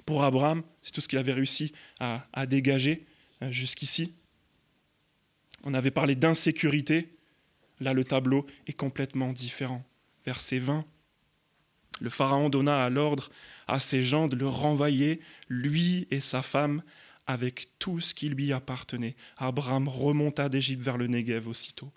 pour 0.06 0.24
Abraham, 0.24 0.63
c'est 0.82 0.92
tout 0.92 1.02
ce 1.02 1.08
qu'il 1.08 1.20
avait 1.20 1.34
réussi 1.34 1.74
à, 2.00 2.46
dégager 2.46 3.06
euh, 3.42 3.52
jusqu'ici. 3.52 4.13
On 5.63 5.74
avait 5.74 5.92
parlé 5.92 6.16
d'insécurité, 6.16 7.16
là 7.80 7.94
le 7.94 8.04
tableau 8.04 8.46
est 8.68 8.74
complètement 8.74 9.32
différent. 9.32 9.86
Verset 10.26 10.60
20, 10.60 10.86
le 12.02 12.10
Pharaon 12.10 12.50
donna 12.50 12.84
à 12.84 12.89
l'ordre 12.89 13.30
à 13.68 13.80
ses 13.80 14.04
gens 14.04 14.28
de 14.28 14.36
le 14.36 14.48
renvoyer, 14.48 15.22
lui 15.48 16.08
et 16.12 16.20
sa 16.20 16.42
femme, 16.42 16.84
avec 17.28 17.70
tout 17.80 18.00
ce 18.00 18.13
qui 18.13 18.28
lui 18.28 18.52
appartenait. 18.52 19.16
Abraham 19.38 19.88
remonta 19.88 20.50
d'Égypte 20.50 20.82
vers 20.82 20.98
le 20.98 21.08
Negev 21.08 21.48
aussitôt, 21.48 21.92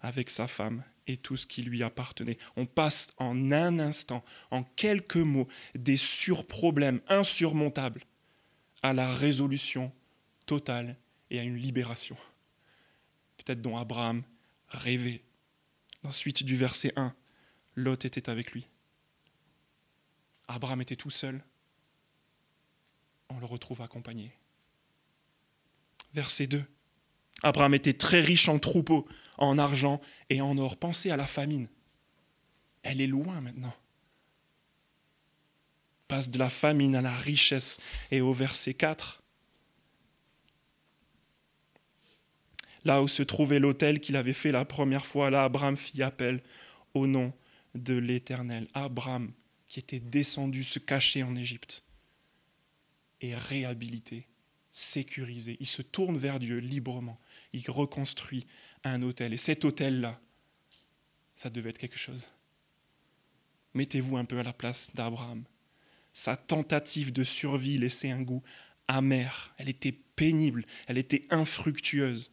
avec 0.00 0.30
sa 0.30 0.46
femme 0.46 0.84
et 1.10 1.16
tout 1.16 1.36
ce 1.36 1.46
qui 1.46 1.62
lui 1.62 1.82
appartenait. 1.82 2.38
On 2.56 2.66
passe 2.66 3.12
en 3.16 3.52
un 3.52 3.80
instant, 3.80 4.24
en 4.50 4.62
quelques 4.62 5.16
mots, 5.16 5.48
des 5.74 5.96
surproblèmes 5.96 7.00
insurmontables 7.08 8.04
à 8.82 8.92
la 8.92 9.10
résolution 9.10 9.92
totale 10.46 10.96
et 11.30 11.40
à 11.40 11.42
une 11.42 11.56
libération. 11.56 12.16
Peut-être 13.38 13.60
dont 13.60 13.76
Abraham 13.76 14.22
rêvait. 14.68 15.22
Ensuite 16.04 16.44
du 16.44 16.56
verset 16.56 16.92
1, 16.96 17.14
Lot 17.74 18.04
était 18.04 18.30
avec 18.30 18.52
lui. 18.52 18.68
Abraham 20.48 20.80
était 20.80 20.96
tout 20.96 21.10
seul. 21.10 21.42
On 23.28 23.38
le 23.38 23.46
retrouve 23.46 23.82
accompagné. 23.82 24.32
Verset 26.14 26.46
2. 26.46 26.64
Abraham 27.42 27.74
était 27.74 27.94
très 27.94 28.20
riche 28.20 28.48
en 28.48 28.58
troupeaux, 28.58 29.06
en 29.40 29.58
argent 29.58 30.00
et 30.28 30.40
en 30.40 30.56
or. 30.58 30.76
Pensez 30.76 31.10
à 31.10 31.16
la 31.16 31.26
famine. 31.26 31.68
Elle 32.82 33.00
est 33.00 33.06
loin 33.06 33.40
maintenant. 33.40 33.74
Passe 36.08 36.30
de 36.30 36.38
la 36.38 36.50
famine 36.50 36.94
à 36.96 37.00
la 37.00 37.14
richesse. 37.14 37.78
Et 38.10 38.20
au 38.20 38.32
verset 38.32 38.74
4, 38.74 39.22
là 42.84 43.02
où 43.02 43.08
se 43.08 43.22
trouvait 43.22 43.58
l'autel 43.58 44.00
qu'il 44.00 44.16
avait 44.16 44.32
fait 44.32 44.52
la 44.52 44.64
première 44.64 45.06
fois, 45.06 45.30
là 45.30 45.44
Abraham 45.44 45.76
fit 45.76 46.02
appel 46.02 46.42
au 46.94 47.06
nom 47.06 47.32
de 47.74 47.94
l'Éternel. 47.94 48.68
Abraham 48.74 49.32
qui 49.66 49.78
était 49.78 50.00
descendu 50.00 50.64
se 50.64 50.78
cacher 50.78 51.22
en 51.22 51.36
Égypte 51.36 51.84
est 53.20 53.36
réhabilité, 53.36 54.26
sécurisé. 54.72 55.56
Il 55.60 55.66
se 55.66 55.82
tourne 55.82 56.18
vers 56.18 56.40
Dieu 56.40 56.58
librement. 56.58 57.20
Il 57.52 57.70
reconstruit 57.70 58.46
un 58.84 59.02
hôtel. 59.02 59.32
Et 59.32 59.38
cet 59.38 59.64
hôtel-là, 59.64 60.20
ça 61.34 61.50
devait 61.50 61.70
être 61.70 61.78
quelque 61.78 61.98
chose. 61.98 62.28
Mettez-vous 63.74 64.16
un 64.16 64.24
peu 64.24 64.38
à 64.38 64.42
la 64.42 64.52
place 64.52 64.94
d'Abraham. 64.94 65.44
Sa 66.12 66.36
tentative 66.36 67.12
de 67.12 67.22
survie 67.22 67.78
laissait 67.78 68.10
un 68.10 68.22
goût 68.22 68.42
amer. 68.88 69.54
Elle 69.58 69.68
était 69.68 69.92
pénible, 69.92 70.66
elle 70.86 70.98
était 70.98 71.26
infructueuse. 71.30 72.32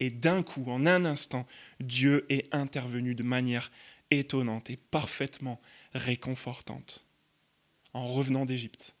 Et 0.00 0.10
d'un 0.10 0.44
coup, 0.44 0.64
en 0.70 0.86
un 0.86 1.04
instant, 1.04 1.46
Dieu 1.80 2.24
est 2.28 2.54
intervenu 2.54 3.14
de 3.16 3.24
manière 3.24 3.72
étonnante 4.10 4.70
et 4.70 4.76
parfaitement 4.76 5.60
réconfortante. 5.92 7.04
En 7.92 8.06
revenant 8.06 8.46
d'Égypte, 8.46 8.94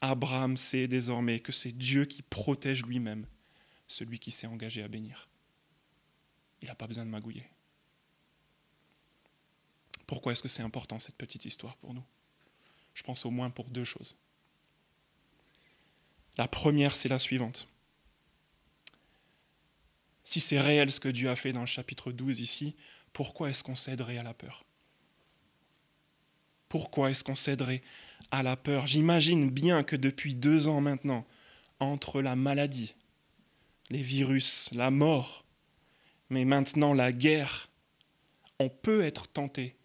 Abraham 0.00 0.56
sait 0.56 0.88
désormais 0.88 1.40
que 1.40 1.52
c'est 1.52 1.72
Dieu 1.72 2.06
qui 2.06 2.22
protège 2.22 2.86
lui-même 2.86 3.26
celui 3.86 4.18
qui 4.18 4.30
s'est 4.30 4.46
engagé 4.46 4.82
à 4.82 4.88
bénir. 4.88 5.28
Il 6.62 6.68
n'a 6.68 6.74
pas 6.74 6.86
besoin 6.86 7.04
de 7.04 7.10
magouiller. 7.10 7.48
Pourquoi 10.06 10.32
est-ce 10.32 10.42
que 10.42 10.48
c'est 10.48 10.62
important 10.62 10.98
cette 10.98 11.16
petite 11.16 11.44
histoire 11.44 11.76
pour 11.76 11.94
nous? 11.94 12.04
Je 12.94 13.02
pense 13.02 13.26
au 13.26 13.30
moins 13.30 13.50
pour 13.50 13.70
deux 13.70 13.84
choses. 13.84 14.16
La 16.36 16.48
première, 16.48 16.96
c'est 16.96 17.08
la 17.08 17.18
suivante. 17.18 17.68
Si 20.24 20.40
c'est 20.40 20.60
réel 20.60 20.90
ce 20.90 21.00
que 21.00 21.08
Dieu 21.08 21.28
a 21.28 21.36
fait 21.36 21.52
dans 21.52 21.60
le 21.60 21.66
chapitre 21.66 22.10
12 22.10 22.40
ici, 22.40 22.76
pourquoi 23.12 23.50
est-ce 23.50 23.62
qu'on 23.62 23.74
céderait 23.74 24.18
à 24.18 24.22
la 24.22 24.34
peur? 24.34 24.64
Pourquoi 26.68 27.10
est-ce 27.10 27.22
qu'on 27.22 27.34
céderait 27.34 27.82
à 28.30 28.42
la 28.42 28.56
peur? 28.56 28.86
J'imagine 28.86 29.50
bien 29.50 29.82
que 29.84 29.96
depuis 29.96 30.34
deux 30.34 30.66
ans 30.66 30.80
maintenant, 30.80 31.26
entre 31.78 32.22
la 32.22 32.36
maladie, 32.36 32.94
les 33.90 34.02
virus, 34.02 34.70
la 34.72 34.90
mort, 34.90 35.44
mais 36.30 36.44
maintenant 36.44 36.94
la 36.94 37.12
guerre, 37.12 37.68
on 38.58 38.68
peut 38.68 39.02
être 39.02 39.28
tenté 39.28 39.76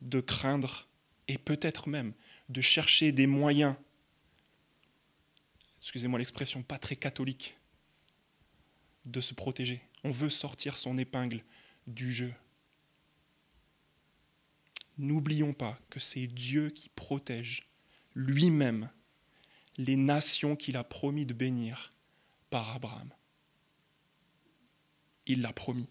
de 0.00 0.20
craindre 0.20 0.86
et 1.28 1.38
peut-être 1.38 1.88
même 1.88 2.12
de 2.48 2.60
chercher 2.60 3.12
des 3.12 3.26
moyens, 3.26 3.74
excusez-moi 5.80 6.18
l'expression 6.18 6.62
pas 6.62 6.78
très 6.78 6.96
catholique, 6.96 7.56
de 9.04 9.20
se 9.20 9.34
protéger. 9.34 9.82
On 10.04 10.10
veut 10.10 10.30
sortir 10.30 10.76
son 10.76 10.98
épingle 10.98 11.42
du 11.86 12.12
jeu. 12.12 12.32
N'oublions 14.98 15.52
pas 15.52 15.78
que 15.90 16.00
c'est 16.00 16.26
Dieu 16.26 16.70
qui 16.70 16.88
protège 16.88 17.68
lui-même 18.14 18.90
les 19.76 19.96
nations 19.96 20.56
qu'il 20.56 20.76
a 20.76 20.84
promis 20.84 21.24
de 21.24 21.34
bénir 21.34 21.92
par 22.50 22.74
Abraham. 22.74 23.10
Il 25.28 25.42
l'a 25.42 25.52
promis. 25.52 25.88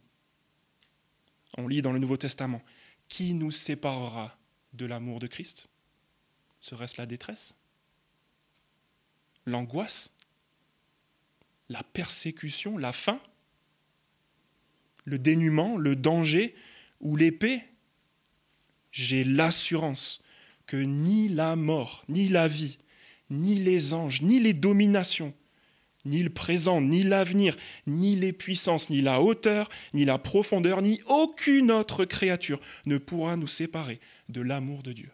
On 1.57 1.67
lit 1.67 1.81
dans 1.81 1.93
le 1.93 1.99
Nouveau 1.99 2.17
Testament, 2.17 2.61
Qui 3.07 3.33
nous 3.33 3.51
séparera 3.51 4.37
de 4.73 4.85
l'amour 4.85 5.19
de 5.19 5.27
Christ? 5.27 5.69
Serait-ce 6.59 6.99
la 6.99 7.05
détresse? 7.05 7.55
L'angoisse? 9.45 10.13
La 11.69 11.83
persécution? 11.83 12.77
La 12.77 12.91
faim? 12.91 13.21
Le 15.05 15.17
dénuement? 15.17 15.77
Le 15.77 15.95
danger? 15.95 16.53
Ou 16.99 17.15
l'épée? 17.15 17.63
J'ai 18.91 19.23
l'assurance 19.23 20.21
que 20.65 20.77
ni 20.77 21.29
la 21.29 21.55
mort, 21.55 22.03
ni 22.09 22.27
la 22.27 22.47
vie, 22.47 22.77
ni 23.29 23.55
les 23.55 23.93
anges, 23.93 24.21
ni 24.21 24.39
les 24.39 24.53
dominations, 24.53 25.33
ni 26.07 26.23
le 26.23 26.29
présent, 26.29 26.81
ni 26.81 27.03
l'avenir, 27.03 27.55
ni 27.85 28.15
les 28.15 28.33
puissances, 28.33 28.89
ni 28.89 29.01
la 29.01 29.21
hauteur, 29.21 29.69
ni 29.93 30.05
la 30.05 30.17
profondeur, 30.17 30.81
ni 30.81 30.99
aucune 31.05 31.71
autre 31.71 32.05
créature 32.05 32.59
ne 32.85 32.97
pourra 32.97 33.35
nous 33.35 33.47
séparer 33.47 33.99
de 34.29 34.41
l'amour 34.41 34.83
de 34.83 34.93
Dieu, 34.93 35.11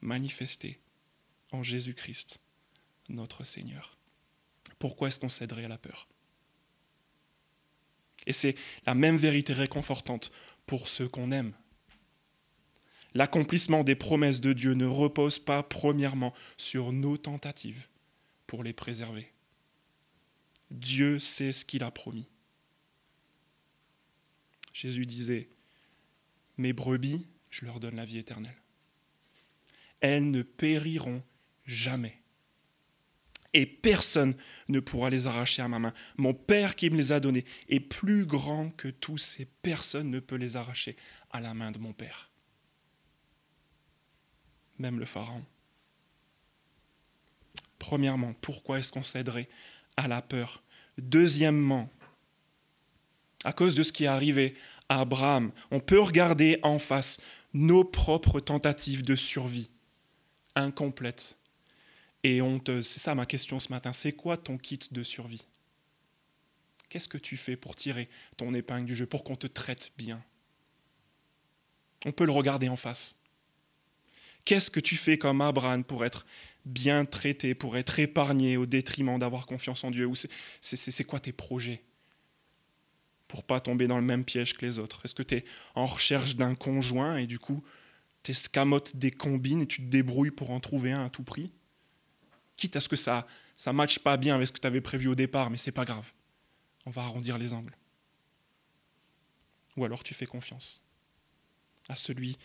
manifesté 0.00 0.78
en 1.52 1.62
Jésus-Christ, 1.62 2.40
notre 3.08 3.44
Seigneur. 3.44 3.96
Pourquoi 4.78 5.08
est-ce 5.08 5.20
qu'on 5.20 5.28
céderait 5.28 5.64
à 5.64 5.68
la 5.68 5.78
peur? 5.78 6.08
Et 8.26 8.32
c'est 8.32 8.54
la 8.86 8.94
même 8.94 9.16
vérité 9.16 9.52
réconfortante 9.52 10.30
pour 10.66 10.88
ceux 10.88 11.08
qu'on 11.08 11.32
aime. 11.32 11.52
L'accomplissement 13.14 13.82
des 13.82 13.96
promesses 13.96 14.40
de 14.40 14.52
Dieu 14.52 14.74
ne 14.74 14.86
repose 14.86 15.38
pas 15.38 15.62
premièrement 15.62 16.32
sur 16.56 16.92
nos 16.92 17.16
tentatives 17.16 17.88
pour 18.46 18.62
les 18.62 18.72
préserver. 18.72 19.32
Dieu 20.70 21.18
sait 21.18 21.52
ce 21.52 21.64
qu'il 21.64 21.82
a 21.82 21.90
promis. 21.90 22.28
Jésus 24.72 25.06
disait, 25.06 25.48
Mes 26.56 26.72
brebis, 26.72 27.26
je 27.50 27.64
leur 27.64 27.80
donne 27.80 27.96
la 27.96 28.04
vie 28.04 28.18
éternelle. 28.18 28.56
Elles 30.00 30.30
ne 30.30 30.42
périront 30.42 31.22
jamais. 31.66 32.20
Et 33.52 33.66
personne 33.66 34.36
ne 34.68 34.78
pourra 34.78 35.10
les 35.10 35.26
arracher 35.26 35.60
à 35.60 35.68
ma 35.68 35.80
main. 35.80 35.92
Mon 36.16 36.34
Père 36.34 36.76
qui 36.76 36.88
me 36.88 36.96
les 36.96 37.10
a 37.10 37.18
donnés 37.18 37.44
est 37.68 37.80
plus 37.80 38.24
grand 38.24 38.70
que 38.70 38.88
tous 38.88 39.40
et 39.40 39.46
personne 39.62 40.08
ne 40.08 40.20
peut 40.20 40.36
les 40.36 40.56
arracher 40.56 40.96
à 41.30 41.40
la 41.40 41.52
main 41.52 41.72
de 41.72 41.78
mon 41.78 41.92
Père. 41.92 42.30
Même 44.78 45.00
le 45.00 45.04
Pharaon. 45.04 45.44
Premièrement, 47.80 48.34
pourquoi 48.34 48.78
est-ce 48.78 48.92
qu'on 48.92 49.02
céderait 49.02 49.48
à 49.96 50.08
la 50.08 50.22
peur. 50.22 50.62
Deuxièmement, 50.98 51.90
à 53.44 53.52
cause 53.52 53.74
de 53.74 53.82
ce 53.82 53.92
qui 53.92 54.04
est 54.04 54.08
arrivé 54.08 54.54
à 54.88 55.00
Abraham, 55.00 55.52
on 55.70 55.80
peut 55.80 56.00
regarder 56.00 56.58
en 56.62 56.78
face 56.78 57.18
nos 57.52 57.84
propres 57.84 58.40
tentatives 58.40 59.04
de 59.04 59.14
survie 59.14 59.70
incomplètes 60.54 61.38
et 62.22 62.42
honteuses. 62.42 62.86
C'est 62.86 63.00
ça 63.00 63.14
ma 63.14 63.26
question 63.26 63.60
ce 63.60 63.70
matin. 63.70 63.92
C'est 63.92 64.12
quoi 64.12 64.36
ton 64.36 64.58
kit 64.58 64.78
de 64.90 65.02
survie? 65.02 65.44
Qu'est-ce 66.88 67.08
que 67.08 67.18
tu 67.18 67.36
fais 67.36 67.56
pour 67.56 67.76
tirer 67.76 68.08
ton 68.36 68.52
épingle 68.52 68.86
du 68.86 68.96
jeu, 68.96 69.06
pour 69.06 69.24
qu'on 69.24 69.36
te 69.36 69.46
traite 69.46 69.92
bien? 69.96 70.22
On 72.04 72.12
peut 72.12 72.24
le 72.24 72.32
regarder 72.32 72.68
en 72.68 72.76
face. 72.76 73.16
Qu'est-ce 74.50 74.72
que 74.72 74.80
tu 74.80 74.96
fais 74.96 75.16
comme 75.16 75.42
Abraham 75.42 75.84
pour 75.84 76.04
être 76.04 76.26
bien 76.64 77.04
traité, 77.04 77.54
pour 77.54 77.76
être 77.76 78.00
épargné 78.00 78.56
au 78.56 78.66
détriment 78.66 79.16
d'avoir 79.16 79.46
confiance 79.46 79.84
en 79.84 79.92
Dieu? 79.92 80.10
C'est 80.60 81.04
quoi 81.04 81.20
tes 81.20 81.30
projets 81.30 81.84
pour 83.28 83.44
pas 83.44 83.60
tomber 83.60 83.86
dans 83.86 83.94
le 83.94 84.02
même 84.02 84.24
piège 84.24 84.54
que 84.54 84.66
les 84.66 84.80
autres? 84.80 85.04
Est-ce 85.04 85.14
que 85.14 85.22
tu 85.22 85.36
es 85.36 85.44
en 85.76 85.86
recherche 85.86 86.34
d'un 86.34 86.56
conjoint 86.56 87.18
et 87.18 87.28
du 87.28 87.38
coup, 87.38 87.62
tu 88.24 88.32
escamotes 88.32 88.96
des 88.96 89.12
combines 89.12 89.62
et 89.62 89.66
tu 89.68 89.82
te 89.82 89.88
débrouilles 89.88 90.32
pour 90.32 90.50
en 90.50 90.58
trouver 90.58 90.90
un 90.90 91.04
à 91.04 91.10
tout 91.10 91.22
prix? 91.22 91.52
Quitte 92.56 92.74
à 92.74 92.80
ce 92.80 92.88
que 92.88 92.96
ça 92.96 93.28
ça 93.54 93.72
matche 93.72 94.00
pas 94.00 94.16
bien 94.16 94.34
avec 94.34 94.48
ce 94.48 94.52
que 94.52 94.58
tu 94.58 94.66
avais 94.66 94.80
prévu 94.80 95.06
au 95.06 95.14
départ, 95.14 95.50
mais 95.50 95.58
c'est 95.58 95.70
pas 95.70 95.84
grave. 95.84 96.10
On 96.86 96.90
va 96.90 97.02
arrondir 97.02 97.38
les 97.38 97.54
angles. 97.54 97.76
Ou 99.76 99.84
alors 99.84 100.02
tu 100.02 100.12
fais 100.12 100.26
confiance 100.26 100.82
à 101.88 101.94
celui 101.94 102.36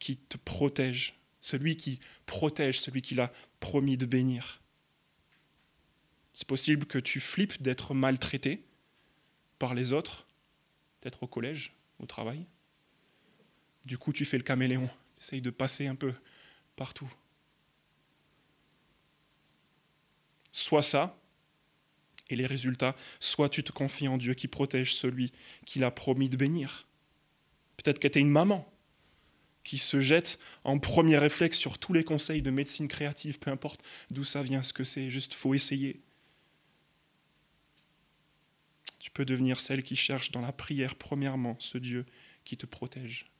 qui 0.00 0.16
te 0.16 0.36
protège 0.36 1.14
celui 1.42 1.76
qui 1.76 2.00
protège, 2.24 2.80
celui 2.80 3.02
qui 3.02 3.14
l'a 3.14 3.30
promis 3.60 3.98
de 3.98 4.06
bénir. 4.06 4.62
C'est 6.32 6.48
possible 6.48 6.86
que 6.86 6.98
tu 6.98 7.20
flippes 7.20 7.60
d'être 7.60 7.92
maltraité 7.92 8.64
par 9.58 9.74
les 9.74 9.92
autres, 9.92 10.26
d'être 11.02 11.24
au 11.24 11.26
collège, 11.26 11.74
au 11.98 12.06
travail. 12.06 12.46
Du 13.84 13.98
coup, 13.98 14.14
tu 14.14 14.24
fais 14.24 14.38
le 14.38 14.44
caméléon, 14.44 14.88
essaye 15.20 15.42
de 15.42 15.50
passer 15.50 15.86
un 15.86 15.94
peu 15.94 16.14
partout. 16.76 17.12
Soit 20.52 20.82
ça, 20.82 21.18
et 22.30 22.36
les 22.36 22.46
résultats, 22.46 22.96
soit 23.20 23.50
tu 23.50 23.62
te 23.62 23.72
confies 23.72 24.08
en 24.08 24.16
Dieu 24.16 24.32
qui 24.32 24.48
protège 24.48 24.94
celui 24.94 25.32
qui 25.66 25.80
l'a 25.80 25.90
promis 25.90 26.30
de 26.30 26.36
bénir. 26.36 26.86
Peut-être 27.76 27.98
que 27.98 28.08
tu 28.08 28.20
une 28.20 28.30
maman 28.30 28.71
qui 29.64 29.78
se 29.78 30.00
jette 30.00 30.38
en 30.64 30.78
premier 30.78 31.18
réflexe 31.18 31.58
sur 31.58 31.78
tous 31.78 31.92
les 31.92 32.04
conseils 32.04 32.42
de 32.42 32.50
médecine 32.50 32.88
créative, 32.88 33.38
peu 33.38 33.50
importe 33.50 33.82
d'où 34.10 34.24
ça 34.24 34.42
vient, 34.42 34.62
ce 34.62 34.72
que 34.72 34.84
c'est, 34.84 35.10
juste 35.10 35.34
faut 35.34 35.54
essayer. 35.54 36.00
Tu 38.98 39.10
peux 39.10 39.24
devenir 39.24 39.60
celle 39.60 39.82
qui 39.82 39.96
cherche 39.96 40.30
dans 40.30 40.40
la 40.40 40.52
prière, 40.52 40.94
premièrement, 40.94 41.56
ce 41.58 41.78
Dieu 41.78 42.06
qui 42.44 42.56
te 42.56 42.66
protège 42.66 43.30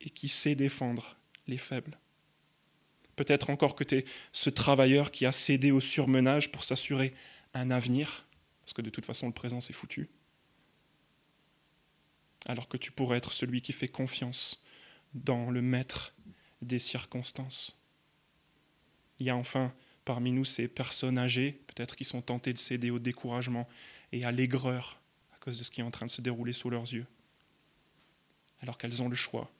et 0.00 0.10
qui 0.10 0.28
sait 0.28 0.54
défendre 0.54 1.16
les 1.46 1.58
faibles. 1.58 1.98
Peut-être 3.16 3.50
encore 3.50 3.74
que 3.74 3.82
tu 3.82 3.96
es 3.96 4.04
ce 4.32 4.48
travailleur 4.48 5.10
qui 5.10 5.26
a 5.26 5.32
cédé 5.32 5.72
au 5.72 5.80
surmenage 5.80 6.52
pour 6.52 6.62
s'assurer 6.62 7.14
un 7.52 7.70
avenir, 7.70 8.26
parce 8.60 8.72
que 8.72 8.82
de 8.82 8.90
toute 8.90 9.06
façon 9.06 9.26
le 9.26 9.32
présent 9.32 9.60
c'est 9.60 9.72
foutu. 9.72 10.08
Alors 12.46 12.68
que 12.68 12.76
tu 12.76 12.92
pourrais 12.92 13.18
être 13.18 13.32
celui 13.32 13.60
qui 13.60 13.72
fait 13.72 13.88
confiance 13.88 14.62
dans 15.14 15.50
le 15.50 15.62
maître 15.62 16.14
des 16.62 16.78
circonstances. 16.78 17.78
Il 19.18 19.26
y 19.26 19.30
a 19.30 19.36
enfin 19.36 19.72
parmi 20.04 20.32
nous 20.32 20.44
ces 20.44 20.68
personnes 20.68 21.18
âgées, 21.18 21.60
peut-être 21.66 21.94
qui 21.94 22.04
sont 22.04 22.22
tentées 22.22 22.52
de 22.52 22.58
céder 22.58 22.90
au 22.90 22.98
découragement 22.98 23.68
et 24.12 24.24
à 24.24 24.32
l'aigreur 24.32 25.00
à 25.34 25.36
cause 25.38 25.58
de 25.58 25.62
ce 25.62 25.70
qui 25.70 25.80
est 25.80 25.84
en 25.84 25.90
train 25.90 26.06
de 26.06 26.10
se 26.10 26.22
dérouler 26.22 26.52
sous 26.52 26.70
leurs 26.70 26.92
yeux, 26.92 27.06
alors 28.60 28.78
qu'elles 28.78 29.02
ont 29.02 29.08
le 29.08 29.16
choix 29.16 29.50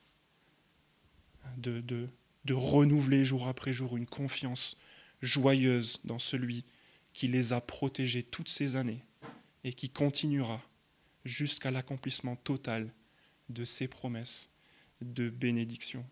de, 1.59 1.81
de, 1.81 2.09
de 2.45 2.55
renouveler 2.55 3.25
jour 3.25 3.47
après 3.47 3.73
jour 3.73 3.97
une 3.97 4.07
confiance 4.07 4.77
joyeuse 5.21 6.01
dans 6.05 6.19
celui 6.19 6.65
qui 7.13 7.27
les 7.27 7.53
a 7.53 7.61
protégées 7.61 8.23
toutes 8.23 8.49
ces 8.49 8.77
années 8.77 9.05
et 9.65 9.73
qui 9.73 9.91
continuera 9.91 10.63
jusqu'à 11.25 11.71
l'accomplissement 11.71 12.37
total 12.37 12.93
de 13.49 13.65
ses 13.65 13.89
promesses 13.89 14.51
de 15.01 15.31
bénédiction. 15.31 16.05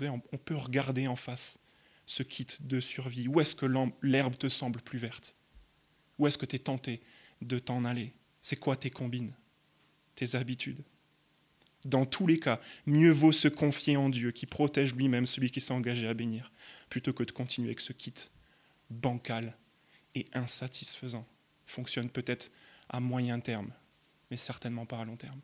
on 0.00 0.38
peut 0.38 0.56
regarder 0.56 1.06
en 1.06 1.16
face 1.16 1.58
ce 2.06 2.22
kit 2.22 2.46
de 2.60 2.80
survie. 2.80 3.28
Où 3.28 3.40
est-ce 3.40 3.54
que 3.54 3.66
l'herbe 4.02 4.36
te 4.36 4.48
semble 4.48 4.80
plus 4.80 4.98
verte? 4.98 5.36
Où 6.18 6.26
est-ce 6.26 6.38
que 6.38 6.46
tu 6.46 6.56
es 6.56 6.58
tenté 6.58 7.02
de 7.40 7.58
t'en 7.58 7.84
aller? 7.84 8.12
C'est 8.40 8.56
quoi 8.56 8.76
tes 8.76 8.90
combines? 8.90 9.32
Tes 10.14 10.34
habitudes? 10.34 10.82
Dans 11.84 12.04
tous 12.04 12.26
les 12.26 12.38
cas, 12.38 12.60
mieux 12.86 13.10
vaut 13.10 13.32
se 13.32 13.48
confier 13.48 13.96
en 13.96 14.08
Dieu 14.08 14.30
qui 14.30 14.46
protège 14.46 14.94
lui-même 14.94 15.26
celui 15.26 15.50
qui 15.50 15.60
s'est 15.60 15.72
engagé 15.72 16.06
à 16.06 16.14
bénir, 16.14 16.52
plutôt 16.88 17.12
que 17.12 17.24
de 17.24 17.32
continuer 17.32 17.68
avec 17.68 17.80
ce 17.80 17.92
kit 17.92 18.14
bancal 18.88 19.56
et 20.14 20.26
insatisfaisant. 20.32 21.26
Fonctionne 21.66 22.08
peut-être 22.08 22.52
à 22.88 23.00
moyen 23.00 23.40
terme, 23.40 23.72
mais 24.30 24.36
certainement 24.36 24.86
pas 24.86 25.00
à 25.00 25.04
long 25.04 25.16
terme. 25.16 25.40